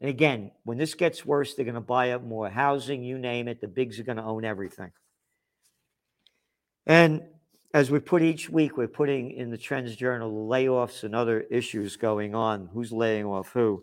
And 0.00 0.10
again, 0.10 0.52
when 0.64 0.78
this 0.78 0.94
gets 0.94 1.26
worse, 1.26 1.54
they're 1.54 1.64
going 1.64 1.74
to 1.74 1.80
buy 1.80 2.12
up 2.12 2.22
more 2.22 2.48
housing, 2.48 3.02
you 3.02 3.18
name 3.18 3.48
it. 3.48 3.60
The 3.60 3.68
bigs 3.68 3.98
are 3.98 4.04
going 4.04 4.18
to 4.18 4.22
own 4.22 4.44
everything. 4.44 4.92
And 6.86 7.22
as 7.74 7.90
we 7.90 7.98
put 7.98 8.22
each 8.22 8.48
week, 8.48 8.76
we're 8.76 8.86
putting 8.86 9.32
in 9.32 9.50
the 9.50 9.58
Trends 9.58 9.96
Journal 9.96 10.48
layoffs 10.48 11.02
and 11.02 11.14
other 11.14 11.40
issues 11.40 11.96
going 11.96 12.34
on. 12.34 12.68
Who's 12.72 12.92
laying 12.92 13.26
off 13.26 13.50
who? 13.52 13.82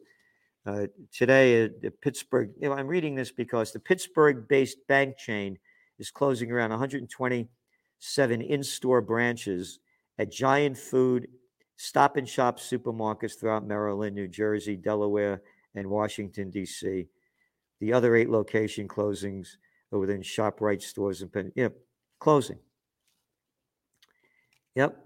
Uh, 0.66 0.88
today, 1.12 1.66
uh, 1.66 1.70
the 1.82 1.92
Pittsburgh, 1.92 2.52
you 2.60 2.70
know, 2.70 2.76
I'm 2.76 2.88
reading 2.88 3.14
this 3.14 3.32
because 3.32 3.72
the 3.72 3.80
Pittsburgh 3.80 4.48
based 4.48 4.78
bank 4.88 5.18
chain 5.18 5.60
is 6.00 6.12
closing 6.12 6.52
around 6.52 6.72
127 6.72 8.42
in 8.42 8.64
store 8.64 9.02
branches 9.02 9.80
at 10.18 10.32
giant 10.32 10.78
food, 10.78 11.28
stop 11.78 12.18
and 12.18 12.28
shop 12.28 12.60
supermarkets 12.60 13.40
throughout 13.40 13.66
Maryland, 13.66 14.16
New 14.16 14.28
Jersey, 14.28 14.76
Delaware, 14.76 15.42
and 15.76 15.90
Washington, 15.90 16.50
D.C. 16.50 17.08
The 17.82 17.94
other 17.94 18.16
eight 18.16 18.30
location 18.30 18.88
closings 18.88 19.58
are 19.92 20.00
within 20.00 20.22
ShopRite 20.22 20.82
stores 20.82 21.22
and 21.22 21.32
Penn. 21.32 21.52
Yep, 21.56 21.76
closing. 22.20 22.60
Yep. 24.76 24.98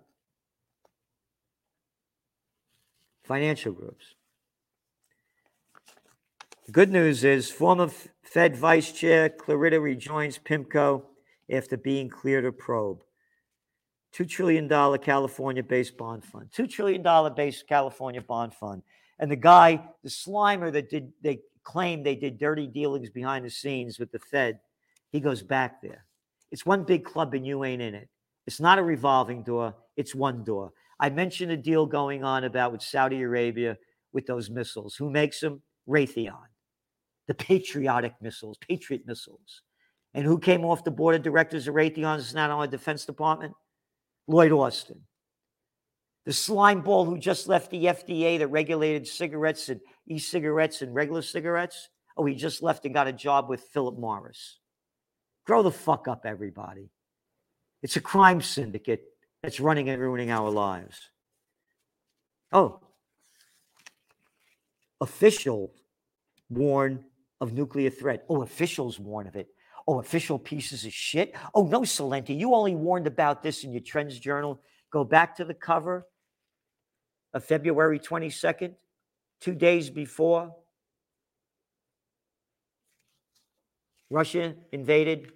Financial 3.23 3.73
groups. 3.73 4.15
Good 6.71 6.91
news 6.91 7.23
is 7.23 7.49
former 7.49 7.89
Fed 8.21 8.55
Vice 8.55 8.91
Chair 8.91 9.29
Clarida 9.29 9.81
rejoins 9.81 10.37
PIMCO 10.37 11.03
after 11.49 11.77
being 11.77 12.09
cleared 12.09 12.45
of 12.45 12.59
probe. 12.59 13.01
$2 14.13 14.29
trillion 14.29 14.67
California 14.99 15.63
based 15.63 15.97
bond 15.97 16.23
fund. 16.23 16.49
$2 16.55 16.69
trillion 16.69 17.01
based 17.33 17.67
California 17.67 18.21
bond 18.21 18.53
fund. 18.53 18.83
And 19.17 19.31
the 19.31 19.35
guy, 19.35 19.81
the 20.03 20.09
slimer 20.09 20.71
that 20.73 20.89
did, 20.91 21.11
they 21.23 21.39
claimed 21.63 22.05
they 22.05 22.15
did 22.15 22.37
dirty 22.37 22.67
dealings 22.67 23.09
behind 23.09 23.45
the 23.45 23.49
scenes 23.49 23.97
with 23.97 24.11
the 24.11 24.19
Fed, 24.19 24.59
he 25.11 25.19
goes 25.19 25.41
back 25.41 25.81
there. 25.81 26.05
It's 26.51 26.67
one 26.67 26.83
big 26.83 27.03
club 27.03 27.33
and 27.33 27.47
you 27.47 27.63
ain't 27.63 27.81
in 27.81 27.95
it. 27.95 28.09
It's 28.45 28.59
not 28.59 28.77
a 28.77 28.83
revolving 28.83 29.43
door, 29.43 29.73
it's 29.97 30.13
one 30.13 30.43
door. 30.43 30.73
I 30.99 31.09
mentioned 31.09 31.51
a 31.51 31.57
deal 31.57 31.87
going 31.87 32.23
on 32.23 32.43
about 32.43 32.73
with 32.73 32.83
Saudi 32.83 33.21
Arabia 33.21 33.77
with 34.13 34.27
those 34.27 34.51
missiles. 34.51 34.95
Who 34.95 35.09
makes 35.09 35.39
them? 35.39 35.63
Raytheon 35.87 36.49
the 37.29 37.35
patriotic 37.35 38.15
missiles, 38.21 38.57
Patriot 38.57 39.03
missiles. 39.05 39.61
And 40.15 40.25
who 40.25 40.39
came 40.39 40.65
off 40.65 40.83
the 40.83 40.89
board 40.89 41.13
of 41.13 41.21
directors 41.21 41.67
of 41.67 41.75
Raytheon's 41.75 42.33
National 42.33 42.65
Defense 42.65 43.05
Department? 43.05 43.53
Lloyd 44.27 44.51
Austin. 44.51 45.01
The 46.25 46.33
slime 46.33 46.81
ball 46.81 47.05
who 47.05 47.19
just 47.19 47.47
left 47.47 47.69
the 47.69 47.85
FDA 47.85 48.39
that 48.39 48.47
regulated 48.47 49.07
cigarettes 49.07 49.69
and 49.69 49.79
e 50.07 50.17
cigarettes 50.17 50.81
and 50.81 50.95
regular 50.95 51.21
cigarettes. 51.21 51.89
Oh, 52.17 52.25
he 52.25 52.33
just 52.33 52.63
left 52.63 52.85
and 52.85 52.95
got 52.95 53.07
a 53.07 53.13
job 53.13 53.47
with 53.47 53.61
Philip 53.61 53.99
Morris. 53.99 54.57
Grow 55.45 55.61
the 55.61 55.71
fuck 55.71 56.07
up, 56.07 56.25
everybody. 56.25 56.89
It's 57.83 57.95
a 57.95 58.01
crime 58.01 58.41
syndicate 58.41 59.03
that's 59.43 59.59
running 59.59 59.87
and 59.87 60.01
ruining 60.01 60.31
our 60.31 60.49
lives. 60.49 61.11
Oh, 62.51 62.79
official 64.99 65.75
warn 66.49 67.05
of 67.41 67.53
nuclear 67.53 67.89
threat. 67.89 68.25
Oh, 68.29 68.41
officials 68.41 68.99
warn 68.99 69.27
of 69.27 69.35
it. 69.35 69.47
Oh, 69.87 69.99
official 69.99 70.37
pieces 70.37 70.85
of 70.85 70.93
shit. 70.93 71.33
Oh, 71.53 71.65
no, 71.65 71.81
Celente, 71.81 72.37
you 72.37 72.53
only 72.53 72.75
warned 72.75 73.07
about 73.07 73.41
this 73.41 73.63
in 73.63 73.71
your 73.71 73.81
Trends 73.81 74.19
Journal. 74.19 74.61
Go 74.91 75.03
back 75.03 75.35
to 75.37 75.45
the 75.45 75.53
cover 75.53 76.05
of 77.33 77.43
February 77.43 77.99
22nd, 77.99 78.75
two 79.39 79.55
days 79.55 79.89
before 79.89 80.55
Russia 84.09 84.55
invaded 84.71 85.31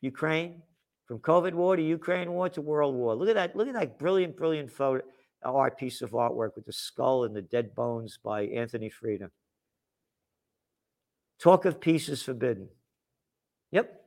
Ukraine. 0.00 0.62
From 1.06 1.18
COVID 1.18 1.52
war 1.52 1.76
to 1.76 1.82
Ukraine 1.82 2.30
war 2.30 2.48
to 2.50 2.60
World 2.60 2.94
War. 2.94 3.14
Look 3.14 3.28
at 3.28 3.34
that. 3.34 3.56
Look 3.56 3.68
at 3.68 3.74
that 3.74 3.98
brilliant, 3.98 4.36
brilliant 4.36 4.70
photo, 4.70 5.04
uh, 5.44 5.52
art 5.52 5.76
piece 5.76 6.00
of 6.00 6.12
artwork 6.12 6.54
with 6.56 6.64
the 6.64 6.72
skull 6.72 7.24
and 7.24 7.34
the 7.34 7.42
dead 7.42 7.74
bones 7.74 8.18
by 8.22 8.44
Anthony 8.44 8.90
Freda. 8.90 9.28
Talk 11.42 11.64
of 11.64 11.80
peace 11.80 12.08
is 12.08 12.22
forbidden. 12.22 12.68
Yep. 13.72 14.00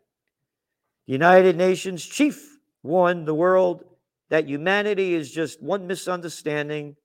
The 1.06 1.12
United 1.12 1.58
Nations 1.58 2.06
chief 2.06 2.60
warned 2.82 3.28
the 3.28 3.34
world 3.34 3.84
that 4.30 4.48
humanity 4.48 5.14
is 5.14 5.30
just 5.32 5.62
one 5.62 5.86
misunderstanding 5.86 6.96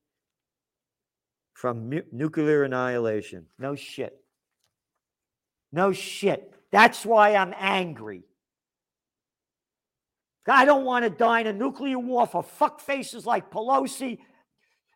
from 1.52 1.90
mu- 1.90 2.02
nuclear 2.12 2.62
annihilation. 2.62 3.46
No 3.58 3.74
shit. 3.74 4.22
No 5.72 5.90
shit. 5.90 6.54
That's 6.70 7.04
why 7.04 7.34
I'm 7.34 7.52
angry. 7.58 8.22
I 10.46 10.64
don't 10.64 10.84
want 10.84 11.04
to 11.04 11.10
die 11.10 11.40
in 11.40 11.48
a 11.48 11.52
nuclear 11.52 11.98
war 11.98 12.28
for 12.28 12.44
fuck 12.44 12.80
faces 12.80 13.26
like 13.26 13.50
Pelosi, 13.50 14.18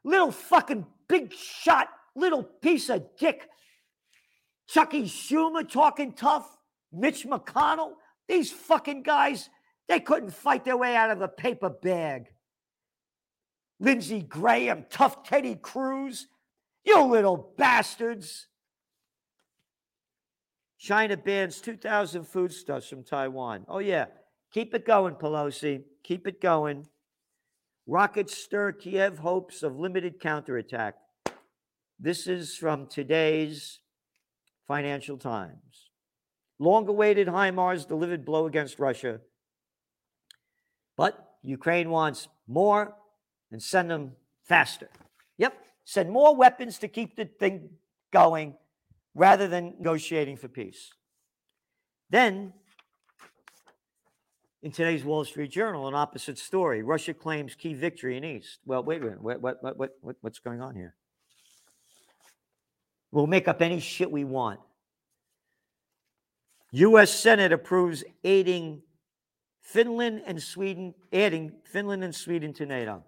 little 0.04 0.30
fucking 0.30 0.86
big 1.08 1.32
shot, 1.32 1.88
little 2.14 2.44
piece 2.44 2.88
of 2.88 3.04
dick 3.18 3.48
Chucky 4.68 5.04
Schumer 5.04 5.68
talking 5.68 6.12
tough, 6.12 6.56
Mitch 6.92 7.26
McConnell, 7.26 7.92
these 8.28 8.50
fucking 8.50 9.02
guys, 9.02 9.50
they 9.88 10.00
couldn't 10.00 10.32
fight 10.32 10.64
their 10.64 10.76
way 10.76 10.96
out 10.96 11.10
of 11.10 11.20
a 11.20 11.28
paper 11.28 11.70
bag. 11.70 12.26
Lindsey 13.80 14.22
Graham, 14.22 14.86
tough 14.88 15.24
Teddy 15.24 15.56
Cruz, 15.56 16.26
you 16.84 17.02
little 17.02 17.54
bastards. 17.58 18.46
China 20.78 21.16
bans 21.16 21.60
2,000 21.60 22.24
foodstuffs 22.24 22.88
from 22.88 23.04
Taiwan. 23.04 23.64
Oh, 23.68 23.78
yeah. 23.78 24.06
Keep 24.52 24.74
it 24.74 24.86
going, 24.86 25.14
Pelosi. 25.14 25.82
Keep 26.02 26.26
it 26.26 26.40
going. 26.40 26.86
Rockets 27.86 28.36
stir 28.36 28.72
Kiev 28.72 29.18
hopes 29.18 29.62
of 29.62 29.78
limited 29.78 30.20
counterattack. 30.20 30.94
This 31.98 32.26
is 32.26 32.56
from 32.56 32.86
today's 32.86 33.80
Financial 34.66 35.16
Times. 35.16 35.90
Long 36.58 36.88
awaited 36.88 37.28
HIMARS 37.28 37.86
delivered 37.86 38.24
blow 38.24 38.46
against 38.46 38.78
Russia. 38.78 39.20
But 40.96 41.18
Ukraine 41.42 41.90
wants 41.90 42.28
more 42.46 42.94
and 43.50 43.62
send 43.62 43.90
them 43.90 44.12
faster. 44.44 44.88
Yep, 45.38 45.54
send 45.84 46.10
more 46.10 46.34
weapons 46.34 46.78
to 46.78 46.88
keep 46.88 47.16
the 47.16 47.24
thing 47.24 47.70
going 48.12 48.54
rather 49.14 49.48
than 49.48 49.74
negotiating 49.78 50.36
for 50.36 50.48
peace. 50.48 50.92
Then, 52.10 52.52
in 54.62 54.70
today's 54.72 55.04
Wall 55.04 55.24
Street 55.24 55.50
Journal, 55.50 55.88
an 55.88 55.94
opposite 55.94 56.38
story. 56.38 56.82
Russia 56.82 57.12
claims 57.12 57.54
key 57.54 57.74
victory 57.74 58.16
in 58.16 58.24
East. 58.24 58.60
Well, 58.64 58.82
wait 58.82 59.02
a 59.02 59.04
minute. 59.04 59.22
What, 59.22 59.42
what, 59.42 59.58
what, 59.62 59.90
what, 60.00 60.16
what's 60.22 60.38
going 60.38 60.62
on 60.62 60.74
here? 60.74 60.94
We'll 63.14 63.28
make 63.28 63.46
up 63.46 63.62
any 63.62 63.78
shit 63.78 64.10
we 64.10 64.24
want. 64.24 64.58
U.S. 66.72 67.12
Senate 67.12 67.52
approves 67.52 68.02
aiding 68.24 68.82
Finland 69.60 70.22
and 70.26 70.42
Sweden, 70.42 70.94
adding 71.12 71.52
Finland 71.62 72.02
and 72.02 72.12
Sweden 72.12 72.52
to 72.54 72.66
NATO. 72.66 73.04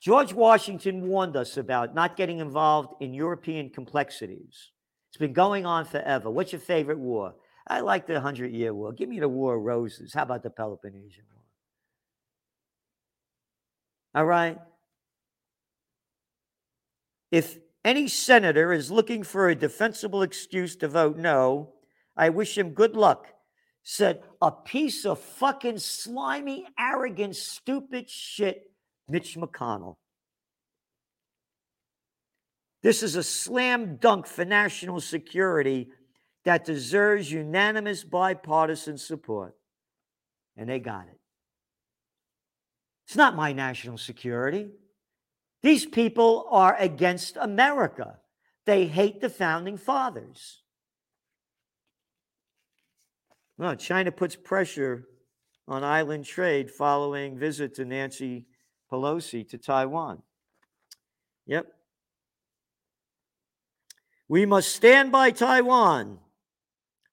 George 0.00 0.32
Washington 0.32 1.06
warned 1.06 1.36
us 1.36 1.58
about 1.58 1.94
not 1.94 2.16
getting 2.16 2.38
involved 2.38 2.94
in 3.02 3.12
European 3.12 3.68
complexities. 3.68 4.70
It's 5.10 5.18
been 5.18 5.34
going 5.34 5.66
on 5.66 5.84
forever. 5.84 6.30
What's 6.30 6.52
your 6.52 6.62
favorite 6.62 6.98
war? 6.98 7.34
I 7.68 7.80
like 7.80 8.06
the 8.06 8.22
Hundred 8.22 8.52
Year 8.52 8.72
War. 8.72 8.94
Give 8.94 9.10
me 9.10 9.20
the 9.20 9.28
War 9.28 9.56
of 9.56 9.64
Roses. 9.64 10.14
How 10.14 10.22
about 10.22 10.42
the 10.42 10.48
Peloponnesian 10.48 11.24
War? 11.30 11.42
All 14.14 14.24
right. 14.24 14.58
If 17.30 17.58
any 17.86 18.08
senator 18.08 18.72
is 18.72 18.90
looking 18.90 19.22
for 19.22 19.48
a 19.48 19.54
defensible 19.54 20.22
excuse 20.22 20.74
to 20.76 20.88
vote 20.88 21.16
no, 21.16 21.72
I 22.16 22.30
wish 22.30 22.58
him 22.58 22.70
good 22.70 22.96
luck. 22.96 23.28
Said 23.84 24.24
a 24.42 24.50
piece 24.50 25.06
of 25.06 25.20
fucking 25.20 25.78
slimy, 25.78 26.66
arrogant, 26.76 27.36
stupid 27.36 28.10
shit, 28.10 28.72
Mitch 29.08 29.36
McConnell. 29.36 29.94
This 32.82 33.04
is 33.04 33.14
a 33.14 33.22
slam 33.22 33.98
dunk 34.00 34.26
for 34.26 34.44
national 34.44 35.00
security 35.00 35.88
that 36.44 36.64
deserves 36.64 37.30
unanimous 37.30 38.02
bipartisan 38.02 38.98
support. 38.98 39.54
And 40.56 40.68
they 40.68 40.80
got 40.80 41.06
it. 41.06 41.20
It's 43.06 43.16
not 43.16 43.36
my 43.36 43.52
national 43.52 43.98
security. 43.98 44.70
These 45.66 45.86
people 45.86 46.46
are 46.52 46.76
against 46.78 47.36
America. 47.36 48.20
They 48.66 48.86
hate 48.86 49.20
the 49.20 49.28
founding 49.28 49.78
fathers. 49.78 50.62
Well, 53.58 53.74
China 53.74 54.12
puts 54.12 54.36
pressure 54.36 55.08
on 55.66 55.82
island 55.82 56.24
trade 56.24 56.70
following 56.70 57.36
visit 57.36 57.74
to 57.74 57.84
Nancy 57.84 58.46
Pelosi 58.92 59.48
to 59.48 59.58
Taiwan. 59.58 60.22
Yep. 61.46 61.66
We 64.28 64.46
must 64.46 64.70
stand 64.70 65.10
by 65.10 65.32
Taiwan 65.32 66.20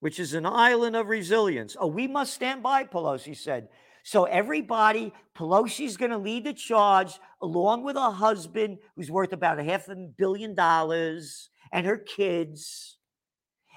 which 0.04 0.20
is 0.20 0.34
an 0.34 0.46
island 0.46 0.98
of 0.98 1.08
resilience. 1.08 1.78
Oh, 1.80 1.88
we 1.88 2.08
must 2.08 2.34
stand 2.34 2.62
by, 2.62 2.84
Pelosi 2.84 3.38
said. 3.38 3.70
So 4.04 4.26
everybody, 4.26 5.14
Pelosi's 5.36 5.96
going 5.96 6.12
to 6.12 6.18
lead 6.18 6.44
the 6.44 6.54
charge 6.54 7.20
along 7.42 7.84
with 7.84 7.96
her 7.96 8.12
husband, 8.12 8.80
who's 8.96 9.10
worth 9.10 9.32
about 9.32 9.60
a 9.60 9.64
half 9.64 9.88
a 9.88 9.96
billion 9.96 10.54
dollars, 10.54 11.50
and 11.72 11.86
her 11.86 11.98
kids. 11.98 12.98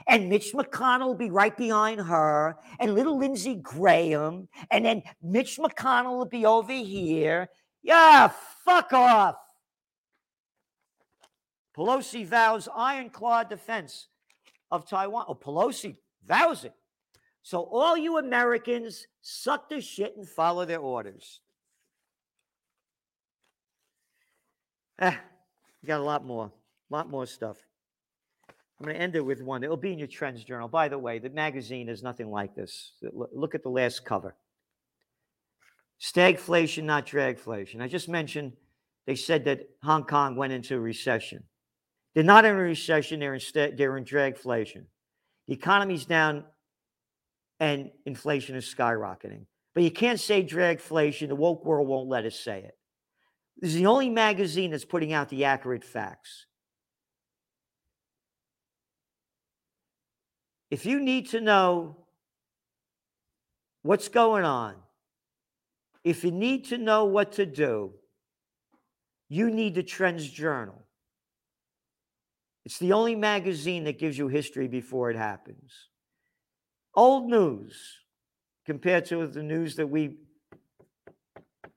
And 0.08 0.28
Mitch 0.28 0.52
McConnell 0.52 1.06
will 1.06 1.14
be 1.14 1.30
right 1.30 1.56
behind 1.56 2.00
her, 2.00 2.56
and 2.80 2.94
little 2.94 3.18
Lindsey 3.18 3.54
Graham, 3.54 4.48
and 4.70 4.84
then 4.84 5.02
Mitch 5.22 5.58
McConnell 5.58 6.18
will 6.18 6.26
be 6.26 6.44
over 6.44 6.72
here. 6.72 7.48
Yeah, 7.82 8.30
fuck 8.64 8.92
off. 8.92 9.36
Pelosi 11.76 12.26
vows 12.26 12.68
ironclad 12.74 13.48
defense 13.48 14.08
of 14.70 14.88
Taiwan. 14.88 15.26
Oh, 15.28 15.34
Pelosi 15.34 15.96
vows 16.26 16.64
it. 16.64 16.74
So 17.46 17.62
all 17.70 17.96
you 17.96 18.18
Americans 18.18 19.06
suck 19.22 19.68
the 19.68 19.80
shit 19.80 20.16
and 20.16 20.28
follow 20.28 20.64
their 20.64 20.80
orders. 20.80 21.38
Ah, 25.00 25.20
you 25.80 25.86
got 25.86 26.00
a 26.00 26.02
lot 26.02 26.26
more, 26.26 26.46
a 26.90 26.92
lot 26.92 27.08
more 27.08 27.24
stuff. 27.24 27.56
I'm 28.48 28.86
going 28.86 28.96
to 28.96 29.00
end 29.00 29.14
it 29.14 29.24
with 29.24 29.42
one. 29.42 29.62
It'll 29.62 29.76
be 29.76 29.92
in 29.92 29.98
your 30.00 30.08
Trends 30.08 30.42
Journal. 30.42 30.66
By 30.66 30.88
the 30.88 30.98
way, 30.98 31.20
the 31.20 31.30
magazine 31.30 31.88
is 31.88 32.02
nothing 32.02 32.32
like 32.32 32.56
this. 32.56 32.94
Look 33.12 33.54
at 33.54 33.62
the 33.62 33.68
last 33.68 34.04
cover. 34.04 34.34
Stagflation, 36.00 36.82
not 36.82 37.06
dragflation. 37.06 37.80
I 37.80 37.86
just 37.86 38.08
mentioned 38.08 38.54
they 39.06 39.14
said 39.14 39.44
that 39.44 39.70
Hong 39.84 40.02
Kong 40.02 40.34
went 40.34 40.52
into 40.52 40.80
recession. 40.80 41.44
They're 42.12 42.24
not 42.24 42.44
in 42.44 42.56
a 42.56 42.58
recession, 42.58 43.20
they're 43.20 43.34
in, 43.34 43.76
they're 43.76 43.98
in 43.98 44.04
dragflation. 44.04 44.86
The 45.46 45.54
economy's 45.54 46.06
down 46.06 46.42
and 47.60 47.90
inflation 48.04 48.56
is 48.56 48.72
skyrocketing. 48.72 49.46
But 49.74 49.82
you 49.82 49.90
can't 49.90 50.20
say 50.20 50.42
dragflation. 50.42 51.28
The 51.28 51.36
woke 51.36 51.64
world 51.64 51.88
won't 51.88 52.08
let 52.08 52.24
us 52.24 52.38
say 52.38 52.60
it. 52.60 52.76
This 53.58 53.70
is 53.70 53.76
the 53.76 53.86
only 53.86 54.10
magazine 54.10 54.70
that's 54.70 54.84
putting 54.84 55.12
out 55.12 55.28
the 55.28 55.44
accurate 55.44 55.84
facts. 55.84 56.46
If 60.70 60.84
you 60.84 61.00
need 61.00 61.28
to 61.30 61.40
know 61.40 61.96
what's 63.82 64.08
going 64.08 64.44
on, 64.44 64.74
if 66.04 66.24
you 66.24 66.30
need 66.30 66.66
to 66.66 66.78
know 66.78 67.04
what 67.04 67.32
to 67.32 67.46
do, 67.46 67.92
you 69.28 69.50
need 69.50 69.74
the 69.74 69.82
Trends 69.82 70.28
Journal. 70.28 70.86
It's 72.64 72.78
the 72.78 72.92
only 72.92 73.14
magazine 73.14 73.84
that 73.84 73.98
gives 73.98 74.18
you 74.18 74.28
history 74.28 74.68
before 74.68 75.10
it 75.10 75.16
happens. 75.16 75.72
Old 76.96 77.28
news 77.28 78.00
compared 78.64 79.04
to 79.06 79.26
the 79.26 79.42
news 79.42 79.76
that 79.76 79.86
we 79.86 80.16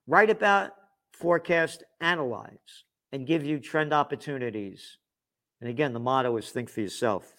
write 0.08 0.30
about, 0.30 0.72
forecast, 1.12 1.84
analyze, 2.02 2.86
and 3.12 3.28
give 3.28 3.46
you 3.46 3.60
trend 3.60 3.94
opportunities. 3.94 4.98
And 5.62 5.70
again, 5.70 5.94
the 5.94 6.00
motto 6.00 6.36
is 6.38 6.50
think 6.50 6.70
for 6.70 6.82
yourself. 6.82 7.36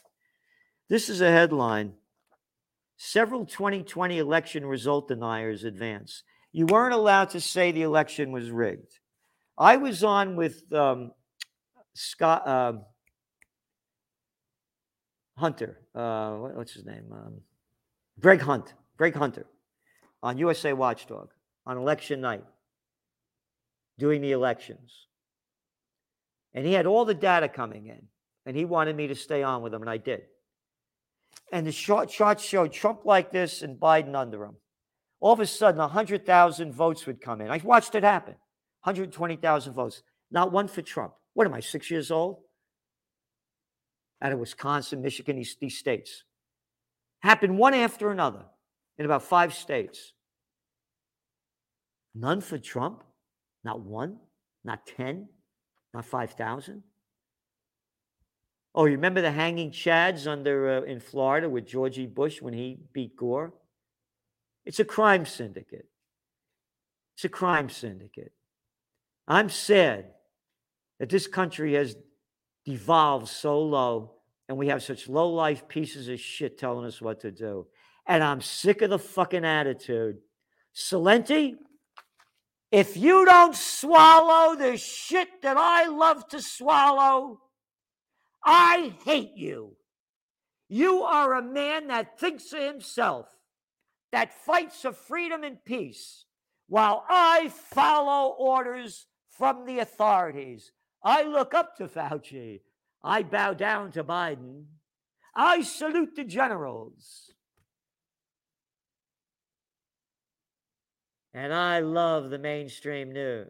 This 0.89 1.09
is 1.09 1.21
a 1.21 1.31
headline 1.31 1.95
Several 3.03 3.47
2020 3.47 4.19
election 4.19 4.67
result 4.67 5.09
deniers 5.09 5.65
advance. 5.65 6.23
You 6.53 6.67
weren't 6.67 6.93
allowed 6.93 7.31
to 7.31 7.41
say 7.41 7.73
the 7.73 7.81
election 7.81 8.31
was 8.31 8.51
rigged. 8.51 8.99
I 9.57 9.79
was 9.79 10.05
on 10.05 10.37
with 10.37 10.71
um, 10.75 11.13
Scott. 11.95 12.47
Uh, 12.47 12.73
Hunter, 15.39 15.81
uh, 15.95 16.33
what, 16.33 16.57
what's 16.57 16.75
his 16.75 16.85
name? 16.85 17.07
Um, 17.11 17.41
Greg 18.21 18.41
Hunt, 18.41 18.75
Greg 18.97 19.15
Hunter, 19.15 19.47
on 20.23 20.39
USA 20.39 20.73
Watchdog 20.73 21.31
on 21.67 21.77
election 21.77 22.21
night, 22.21 22.45
doing 23.99 24.21
the 24.21 24.33
elections. 24.33 25.07
And 26.55 26.67
he 26.67 26.73
had 26.73 26.87
all 26.87 27.05
the 27.05 27.15
data 27.15 27.49
coming 27.49 27.87
in, 27.87 28.03
and 28.47 28.57
he 28.57 28.65
wanted 28.65 28.97
me 28.97 29.07
to 29.09 29.15
stay 29.15 29.43
on 29.43 29.63
with 29.63 29.73
him, 29.73 29.83
and 29.83 29.91
I 29.91 29.99
did. 29.99 30.23
And 31.53 31.67
the 31.67 31.73
short 31.73 32.09
charts 32.09 32.45
showed 32.45 32.73
Trump 32.73 33.05
like 33.05 33.31
this 33.31 33.63
and 33.63 33.79
Biden 33.79 34.15
under 34.15 34.45
him. 34.45 34.57
All 35.21 35.33
of 35.33 35.41
a 35.41 35.47
sudden, 35.47 35.81
100,000 35.81 36.73
votes 36.73 37.07
would 37.07 37.21
come 37.21 37.41
in. 37.41 37.51
I 37.51 37.61
watched 37.63 37.95
it 37.95 38.03
happen 38.03 38.35
120,000 38.83 39.73
votes. 39.75 40.03
Not 40.31 40.53
one 40.53 40.69
for 40.69 40.83
Trump. 40.83 41.13
What 41.35 41.47
am 41.47 41.55
I, 41.55 41.61
six 41.61 41.91
years 41.91 42.11
old? 42.11 42.39
out 44.23 44.33
of 44.33 44.39
Wisconsin, 44.39 45.01
Michigan, 45.01 45.37
these, 45.37 45.57
these 45.61 45.79
states. 45.79 46.25
Happened 47.21 47.59
one 47.59 47.75
after 47.75 48.11
another 48.11 48.45
in 48.99 49.05
about 49.05 49.23
five 49.23 49.55
states. 49.55 50.13
None 52.15 52.41
for 52.41 52.59
Trump, 52.59 53.05
not 53.63 53.81
one, 53.81 54.19
not 54.65 54.87
10, 54.87 55.29
not 55.95 56.05
5,000. 56.05 56.83
Oh, 58.75 58.85
you 58.85 58.93
remember 58.93 59.21
the 59.21 59.33
hanging 59.33 59.71
chads 59.71 60.27
under 60.27 60.79
uh, 60.79 60.83
in 60.83 61.01
Florida 61.01 61.49
with 61.49 61.67
Georgie 61.67 62.07
Bush 62.07 62.41
when 62.41 62.55
he 62.55 62.79
beat 62.93 63.17
Gore? 63.17 63.53
It's 64.65 64.81
a 64.81 64.85
crime 64.85 65.27
syndicate. 65.27 65.89
It's 67.17 67.25
a 67.25 67.29
crime 67.29 67.69
syndicate. 67.69 68.33
I'm 69.27 69.49
sad 69.49 70.13
that 70.99 71.09
this 71.09 71.27
country 71.27 71.75
has 71.75 71.97
devolved 72.65 73.29
so 73.29 73.61
low 73.61 74.20
and 74.51 74.59
we 74.59 74.67
have 74.67 74.83
such 74.83 75.09
low 75.09 75.31
life 75.31 75.69
pieces 75.69 76.09
of 76.09 76.19
shit 76.19 76.59
telling 76.59 76.85
us 76.85 77.01
what 77.01 77.21
to 77.21 77.31
do. 77.31 77.69
And 78.05 78.21
I'm 78.21 78.41
sick 78.41 78.83
of 78.83 78.91
the 78.91 78.99
fucking 78.99 79.45
attitude. 79.45 80.17
Celente, 80.75 81.55
if 82.73 82.97
you 82.97 83.25
don't 83.25 83.55
swallow 83.55 84.57
the 84.57 84.77
shit 84.77 85.29
that 85.43 85.57
I 85.57 85.87
love 85.87 86.27
to 86.31 86.43
swallow, 86.43 87.43
I 88.45 88.93
hate 89.05 89.37
you. 89.37 89.77
You 90.69 91.05
are 91.05 91.35
a 91.35 91.43
man 91.45 91.87
that 91.87 92.19
thinks 92.19 92.53
of 92.53 92.61
himself, 92.61 93.29
that 94.11 94.35
fights 94.35 94.83
for 94.83 94.93
freedom 94.93 95.45
and 95.45 95.65
peace, 95.65 96.25
while 96.67 97.05
I 97.09 97.51
follow 97.51 98.35
orders 98.37 99.07
from 99.29 99.65
the 99.65 99.79
authorities. 99.79 100.73
I 101.05 101.23
look 101.23 101.55
up 101.55 101.77
to 101.77 101.87
Fauci. 101.87 102.63
I 103.03 103.23
bow 103.23 103.55
down 103.55 103.93
to 103.93 104.05
Biden. 104.05 104.65
I 105.35 105.63
salute 105.63 106.17
the 106.17 106.25
generals. 106.25 107.33
And 111.33 111.55
I 111.55 111.81
love 111.81 112.31
the 112.31 112.39
mainstream 112.39 113.13
news. 113.13 113.47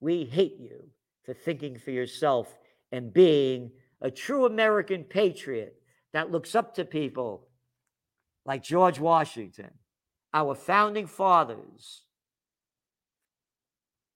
We 0.00 0.24
hate 0.24 0.58
you 0.58 0.88
for 1.24 1.34
thinking 1.34 1.78
for 1.78 1.90
yourself 1.90 2.56
and 2.90 3.12
being 3.12 3.70
a 4.00 4.10
true 4.10 4.46
American 4.46 5.04
patriot, 5.04 5.74
that 6.12 6.30
looks 6.30 6.54
up 6.54 6.74
to 6.74 6.84
people 6.84 7.48
like 8.46 8.62
George 8.62 8.98
Washington, 8.98 9.70
our 10.32 10.54
founding 10.54 11.06
fathers, 11.06 12.04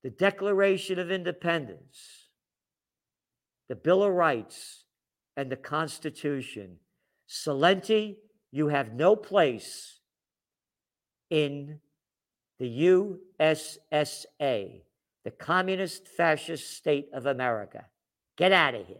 the 0.02 0.10
Declaration 0.10 0.98
of 0.98 1.10
Independence, 1.10 2.21
the 3.68 3.76
Bill 3.76 4.02
of 4.02 4.12
Rights, 4.12 4.84
and 5.36 5.50
the 5.50 5.56
Constitution. 5.56 6.76
Celente, 7.28 8.16
you 8.50 8.68
have 8.68 8.92
no 8.92 9.16
place 9.16 10.00
in 11.30 11.80
the 12.58 13.16
USSA, 13.40 14.82
the 15.24 15.30
Communist 15.30 16.06
Fascist 16.06 16.76
State 16.76 17.08
of 17.14 17.26
America. 17.26 17.86
Get 18.36 18.52
out 18.52 18.74
of 18.74 18.86
here. 18.86 18.96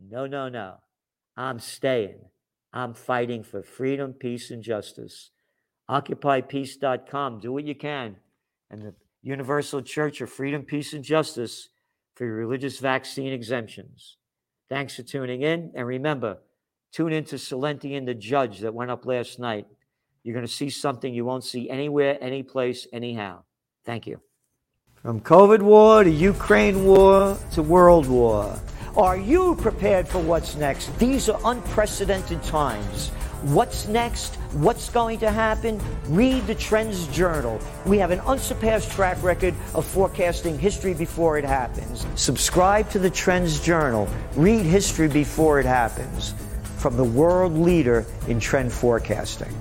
No, 0.00 0.26
no, 0.26 0.48
no. 0.48 0.76
I'm 1.36 1.58
staying. 1.58 2.20
I'm 2.72 2.94
fighting 2.94 3.42
for 3.42 3.62
freedom, 3.62 4.12
peace, 4.12 4.50
and 4.50 4.62
justice. 4.62 5.30
OccupyPeace.com. 5.90 7.40
Do 7.40 7.52
what 7.52 7.64
you 7.64 7.74
can. 7.74 8.16
And 8.70 8.82
the 8.82 8.94
Universal 9.22 9.82
Church 9.82 10.20
of 10.20 10.30
Freedom, 10.30 10.62
Peace, 10.62 10.92
and 10.92 11.02
Justice 11.02 11.70
for 12.18 12.24
your 12.24 12.34
religious 12.34 12.80
vaccine 12.80 13.32
exemptions. 13.32 14.16
Thanks 14.68 14.96
for 14.96 15.04
tuning 15.04 15.42
in. 15.42 15.70
And 15.76 15.86
remember, 15.86 16.38
tune 16.92 17.12
into 17.12 17.36
Celente 17.36 17.96
and 17.96 18.08
the 18.08 18.14
Judge 18.14 18.58
that 18.58 18.74
went 18.74 18.90
up 18.90 19.06
last 19.06 19.38
night. 19.38 19.68
You're 20.24 20.34
going 20.34 20.44
to 20.44 20.52
see 20.52 20.68
something 20.68 21.14
you 21.14 21.24
won't 21.24 21.44
see 21.44 21.70
anywhere, 21.70 22.18
any 22.20 22.42
place, 22.42 22.88
anyhow. 22.92 23.44
Thank 23.84 24.08
you. 24.08 24.20
From 24.96 25.20
COVID 25.20 25.62
war 25.62 26.02
to 26.02 26.10
Ukraine 26.10 26.84
war 26.84 27.38
to 27.52 27.62
world 27.62 28.08
war. 28.08 28.58
Are 28.96 29.16
you 29.16 29.54
prepared 29.54 30.08
for 30.08 30.18
what's 30.18 30.56
next? 30.56 30.98
These 30.98 31.28
are 31.28 31.38
unprecedented 31.44 32.42
times. 32.42 33.12
What's 33.42 33.86
next? 33.86 34.34
What's 34.52 34.90
going 34.90 35.20
to 35.20 35.30
happen? 35.30 35.80
Read 36.08 36.44
the 36.48 36.56
Trends 36.56 37.06
Journal. 37.08 37.60
We 37.86 37.98
have 37.98 38.10
an 38.10 38.18
unsurpassed 38.20 38.90
track 38.90 39.22
record 39.22 39.54
of 39.76 39.86
forecasting 39.86 40.58
history 40.58 40.92
before 40.92 41.38
it 41.38 41.44
happens. 41.44 42.04
Subscribe 42.16 42.90
to 42.90 42.98
the 42.98 43.10
Trends 43.10 43.60
Journal. 43.60 44.08
Read 44.34 44.66
history 44.66 45.06
before 45.06 45.60
it 45.60 45.66
happens 45.66 46.34
from 46.78 46.96
the 46.96 47.04
world 47.04 47.56
leader 47.56 48.04
in 48.26 48.40
trend 48.40 48.72
forecasting. 48.72 49.54